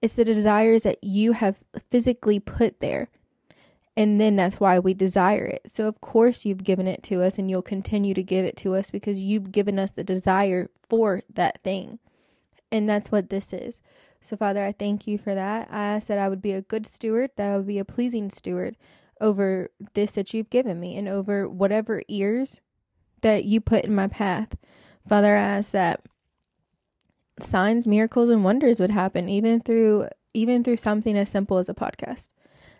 It's 0.00 0.14
the 0.14 0.24
desires 0.24 0.82
that 0.82 0.98
you 1.02 1.32
have 1.32 1.60
physically 1.90 2.40
put 2.40 2.80
there. 2.80 3.08
And 3.96 4.20
then 4.20 4.36
that's 4.36 4.58
why 4.58 4.78
we 4.78 4.94
desire 4.94 5.44
it. 5.44 5.62
So, 5.66 5.86
of 5.86 6.00
course, 6.00 6.44
you've 6.44 6.64
given 6.64 6.86
it 6.86 7.02
to 7.04 7.22
us 7.22 7.38
and 7.38 7.50
you'll 7.50 7.62
continue 7.62 8.14
to 8.14 8.22
give 8.22 8.44
it 8.44 8.56
to 8.58 8.74
us 8.74 8.90
because 8.90 9.18
you've 9.18 9.52
given 9.52 9.78
us 9.78 9.90
the 9.90 10.02
desire 10.02 10.70
for 10.88 11.22
that 11.34 11.62
thing. 11.62 11.98
And 12.70 12.88
that's 12.88 13.12
what 13.12 13.28
this 13.28 13.52
is. 13.52 13.82
So, 14.20 14.36
Father, 14.36 14.64
I 14.64 14.72
thank 14.72 15.06
you 15.06 15.18
for 15.18 15.34
that. 15.34 15.68
I 15.70 15.84
ask 15.84 16.06
that 16.06 16.18
I 16.18 16.28
would 16.28 16.40
be 16.40 16.52
a 16.52 16.62
good 16.62 16.86
steward, 16.86 17.30
that 17.36 17.50
I 17.50 17.56
would 17.56 17.66
be 17.66 17.78
a 17.78 17.84
pleasing 17.84 18.30
steward 18.30 18.76
over 19.20 19.70
this 19.92 20.12
that 20.12 20.32
you've 20.32 20.50
given 20.50 20.80
me 20.80 20.96
and 20.96 21.08
over 21.08 21.48
whatever 21.48 22.02
ears 22.08 22.60
that 23.20 23.44
you 23.44 23.60
put 23.60 23.84
in 23.84 23.94
my 23.94 24.08
path. 24.08 24.56
Father, 25.06 25.36
I 25.36 25.40
ask 25.40 25.72
that 25.72 26.00
signs, 27.40 27.86
miracles, 27.86 28.30
and 28.30 28.44
wonders 28.44 28.80
would 28.80 28.90
happen 28.90 29.28
even 29.28 29.60
through 29.60 30.08
even 30.34 30.64
through 30.64 30.78
something 30.78 31.16
as 31.16 31.28
simple 31.28 31.58
as 31.58 31.68
a 31.68 31.74
podcast. 31.74 32.30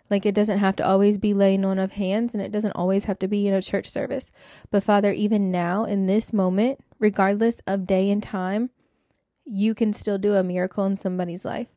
Like 0.09 0.25
it 0.25 0.35
doesn't 0.35 0.57
have 0.57 0.75
to 0.77 0.87
always 0.87 1.17
be 1.17 1.33
laying 1.33 1.63
on 1.63 1.79
of 1.79 1.93
hands 1.93 2.33
and 2.33 2.41
it 2.41 2.51
doesn't 2.51 2.71
always 2.71 3.05
have 3.05 3.19
to 3.19 3.27
be 3.27 3.47
in 3.47 3.53
a 3.53 3.61
church 3.61 3.89
service. 3.89 4.31
But 4.71 4.83
Father, 4.83 5.11
even 5.11 5.51
now 5.51 5.85
in 5.85 6.07
this 6.07 6.33
moment, 6.33 6.79
regardless 6.99 7.61
of 7.67 7.87
day 7.87 8.09
and 8.09 8.21
time, 8.21 8.71
you 9.45 9.73
can 9.73 9.93
still 9.93 10.17
do 10.17 10.33
a 10.33 10.43
miracle 10.43 10.85
in 10.85 10.95
somebody's 10.95 11.45
life 11.45 11.69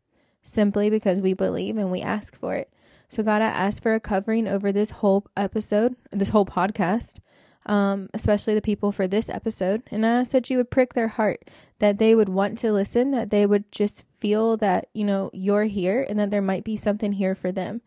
simply 0.43 0.89
because 0.89 1.21
we 1.21 1.35
believe 1.35 1.77
and 1.77 1.91
we 1.91 2.01
ask 2.01 2.39
for 2.39 2.55
it. 2.55 2.73
So, 3.09 3.23
God, 3.23 3.43
I 3.43 3.47
ask 3.47 3.83
for 3.83 3.95
a 3.95 4.01
covering 4.01 4.49
over 4.49 4.73
this 4.73 4.91
whole 4.91 5.27
episode, 5.37 5.95
this 6.11 6.31
whole 6.31 6.47
podcast, 6.47 7.19
um, 7.67 8.09
especially 8.15 8.55
the 8.55 8.63
people 8.63 8.93
for 8.93 9.07
this 9.07 9.29
episode. 9.29 9.83
And 9.91 10.07
I 10.07 10.21
ask 10.21 10.31
that 10.31 10.49
you 10.49 10.57
would 10.57 10.71
prick 10.71 10.95
their 10.95 11.09
heart, 11.09 11.51
that 11.79 11.99
they 11.99 12.15
would 12.15 12.29
want 12.29 12.59
to 12.59 12.73
listen, 12.73 13.11
that 13.11 13.31
they 13.31 13.45
would 13.45 13.71
just 13.71 14.05
feel 14.21 14.57
that, 14.57 14.89
you 14.95 15.05
know, 15.05 15.31
you're 15.33 15.65
here 15.65 16.07
and 16.09 16.19
that 16.19 16.31
there 16.31 16.43
might 16.43 16.65
be 16.65 16.77
something 16.77 17.13
here 17.13 17.35
for 17.35 17.53
them, 17.53 17.83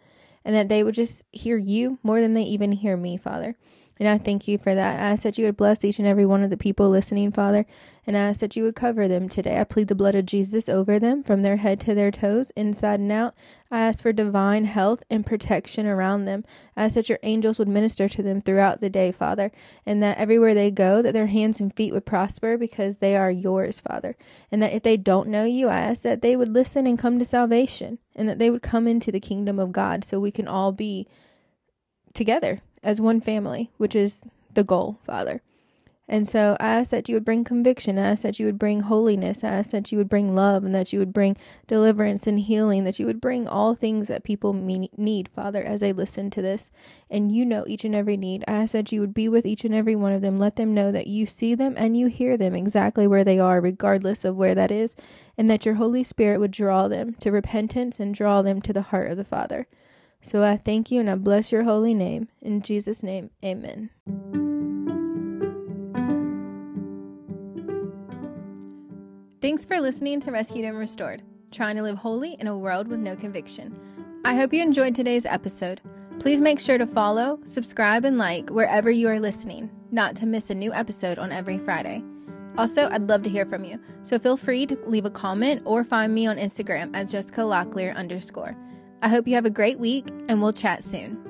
and 0.46 0.56
that 0.56 0.70
they 0.70 0.84
would 0.84 0.96
just 0.96 1.24
hear 1.32 1.58
you 1.58 1.98
more 2.04 2.22
than 2.22 2.34
they 2.34 2.44
even 2.44 2.72
hear 2.72 2.96
me, 2.96 3.18
Father. 3.18 3.58
And 4.00 4.08
I 4.08 4.18
thank 4.18 4.48
you 4.48 4.58
for 4.58 4.74
that. 4.74 5.00
I 5.00 5.12
ask 5.12 5.24
that 5.24 5.38
you 5.38 5.46
would 5.46 5.58
bless 5.58 5.84
each 5.84 6.00
and 6.00 6.08
every 6.08 6.26
one 6.26 6.42
of 6.42 6.50
the 6.50 6.56
people 6.56 6.90
listening, 6.90 7.34
Father. 7.34 7.66
And 8.08 8.16
I 8.16 8.22
ask 8.22 8.40
that 8.40 8.56
you 8.56 8.64
would 8.64 8.76
cover 8.76 9.10
them 9.10 9.28
today. 9.28 9.60
I 9.60 9.66
plead 9.66 9.90
the 9.90 9.96
blood 9.96 10.16
of 10.16 10.26
Jesus 10.26 10.70
over 10.70 11.00
them 11.00 11.22
from 11.22 11.42
their 11.42 11.58
head 11.58 11.82
to 11.82 11.94
their 11.94 12.10
toes, 12.10 12.50
inside 12.56 13.02
and 13.02 13.12
out. 13.12 13.36
I 13.70 13.82
ask 13.82 14.02
for 14.02 14.14
divine 14.14 14.66
health 14.66 15.04
and 15.10 15.26
protection 15.26 15.86
around 15.86 16.26
them. 16.26 16.46
I 16.78 16.86
ask 16.86 16.96
that 16.96 17.10
your 17.10 17.20
angels 17.24 17.60
would 17.60 17.68
minister 17.68 18.08
to 18.08 18.24
them 18.24 18.42
throughout 18.42 18.80
the 18.80 18.90
day, 18.90 19.12
Father, 19.12 19.52
and 19.86 20.02
that 20.02 20.18
everywhere 20.18 20.54
they 20.54 20.72
go, 20.72 21.02
that 21.02 21.12
their 21.12 21.28
hands 21.28 21.60
and 21.60 21.76
feet 21.76 21.94
would 21.94 22.06
prosper 22.06 22.58
because 22.58 22.98
they 23.00 23.18
are 23.18 23.30
yours, 23.30 23.82
Father. 23.82 24.16
And 24.50 24.64
that 24.64 24.74
if 24.74 24.82
they 24.82 24.96
don't 24.96 25.28
know 25.28 25.44
you, 25.44 25.68
I 25.68 25.82
ask 25.82 26.04
that 26.04 26.22
they 26.22 26.38
would 26.38 26.54
listen 26.54 26.88
and 26.88 26.98
come 26.98 27.20
to 27.20 27.26
salvation, 27.26 28.00
and 28.16 28.30
that 28.30 28.40
they 28.40 28.50
would 28.50 28.62
come 28.62 28.88
into 28.88 29.12
the 29.12 29.20
kingdom 29.20 29.60
of 29.60 29.74
God 29.74 30.06
so 30.06 30.22
we 30.22 30.32
can 30.32 30.48
all 30.48 30.72
be 30.72 31.06
together 32.14 32.62
as 32.84 33.02
one 33.02 33.22
family, 33.22 33.72
which 33.78 33.96
is 33.96 34.22
the 34.54 34.64
goal, 34.64 35.00
Father. 35.06 35.42
And 36.12 36.28
so 36.28 36.58
I 36.60 36.70
ask 36.70 36.90
that 36.90 37.08
you 37.08 37.16
would 37.16 37.24
bring 37.24 37.44
conviction. 37.44 38.00
I 38.00 38.10
ask 38.10 38.24
that 38.24 38.40
you 38.40 38.48
would 38.48 38.58
bring 38.58 38.82
holiness. 38.82 39.44
I 39.44 39.50
ask 39.50 39.70
that 39.70 39.92
you 39.92 40.00
would 40.00 40.10
bring 40.10 40.34
love 40.34 40.64
and 40.64 40.74
that 40.74 40.92
you 40.92 40.98
would 40.98 41.14
bring 41.14 41.38
deliverance 41.68 42.26
and 42.26 42.40
healing, 42.40 42.84
that 42.84 42.98
you 42.98 43.06
would 43.06 43.22
bring 43.22 43.48
all 43.48 43.76
things 43.76 44.08
that 44.08 44.24
people 44.24 44.52
need, 44.52 45.30
Father, 45.30 45.62
as 45.62 45.82
they 45.82 45.94
listen 45.94 46.32
to 46.32 46.42
this. 46.42 46.72
And 47.12 47.32
you 47.32 47.46
know 47.46 47.64
each 47.68 47.86
and 47.86 47.94
every 47.94 48.18
need. 48.18 48.44
I 48.48 48.54
ask 48.54 48.72
that 48.72 48.92
you 48.92 49.02
would 49.02 49.14
be 49.14 49.30
with 49.30 49.46
each 49.46 49.64
and 49.64 49.76
every 49.76 49.96
one 49.96 50.12
of 50.12 50.22
them. 50.22 50.36
Let 50.36 50.56
them 50.56 50.74
know 50.74 50.92
that 50.92 51.06
you 51.06 51.28
see 51.28 51.54
them 51.54 51.76
and 51.78 51.96
you 51.96 52.08
hear 52.08 52.38
them 52.38 52.56
exactly 52.56 53.06
where 53.06 53.24
they 53.24 53.38
are, 53.38 53.62
regardless 53.62 54.26
of 54.26 54.36
where 54.36 54.56
that 54.56 54.72
is. 54.72 54.96
And 55.38 55.48
that 55.52 55.64
your 55.64 55.76
Holy 55.76 56.02
Spirit 56.02 56.40
would 56.40 56.52
draw 56.52 56.88
them 56.88 57.14
to 57.20 57.32
repentance 57.32 58.00
and 58.00 58.16
draw 58.16 58.42
them 58.42 58.64
to 58.64 58.74
the 58.74 58.82
heart 58.82 59.12
of 59.12 59.18
the 59.18 59.24
Father. 59.24 59.68
So 60.22 60.44
I 60.44 60.58
thank 60.58 60.92
you 60.92 61.00
and 61.00 61.10
I 61.10 61.16
bless 61.16 61.52
your 61.52 61.64
holy 61.64 61.94
name. 61.94 62.28
In 62.42 62.62
Jesus' 62.62 63.04
name, 63.04 63.30
amen. 63.44 63.90
Thanks 69.42 69.64
for 69.64 69.80
listening 69.80 70.20
to 70.22 70.32
Rescued 70.32 70.66
and 70.66 70.78
Restored, 70.78 71.24
trying 71.52 71.78
to 71.78 71.82
live 71.82 71.98
holy 71.98 72.34
in 72.40 72.48
a 72.48 72.58
world 72.58 72.90
with 72.90 73.00
no 73.00 73.16
conviction. 73.16 73.80
I 74.26 74.36
hope 74.36 74.54
you 74.54 74.62
enjoyed 74.62 74.94
today's 74.94 75.26
episode. 75.26 75.80
Please 76.20 76.42
make 76.42 76.60
sure 76.60 76.78
to 76.78 76.86
follow, 76.86 77.40
subscribe, 77.46 78.04
and 78.04 78.18
like 78.18 78.50
wherever 78.50 78.92
you 78.92 79.08
are 79.08 79.20
listening, 79.20 79.70
not 79.92 80.18
to 80.18 80.26
miss 80.26 80.50
a 80.50 80.56
new 80.56 80.74
episode 80.74 81.18
on 81.18 81.32
every 81.32 81.58
Friday. 81.58 82.04
Also, 82.58 82.90
I'd 82.92 83.08
love 83.08 83.24
to 83.24 83.30
hear 83.30 83.46
from 83.46 83.64
you, 83.64 83.80
so 84.04 84.20
feel 84.20 84.36
free 84.36 84.66
to 84.66 84.78
leave 84.86 85.06
a 85.06 85.10
comment 85.10 85.62
or 85.64 85.86
find 85.86 86.14
me 86.14 86.28
on 86.28 86.38
Instagram 86.38 86.94
at 86.94 87.08
Jessica 87.08 87.40
Locklear 87.42 87.96
underscore. 87.96 88.58
I 89.02 89.08
hope 89.08 89.28
you 89.28 89.36
have 89.36 89.46
a 89.46 89.50
great 89.50 89.80
week, 89.80 90.06
and 90.28 90.42
we'll 90.42 90.54
chat 90.54 90.84
soon. 90.84 91.29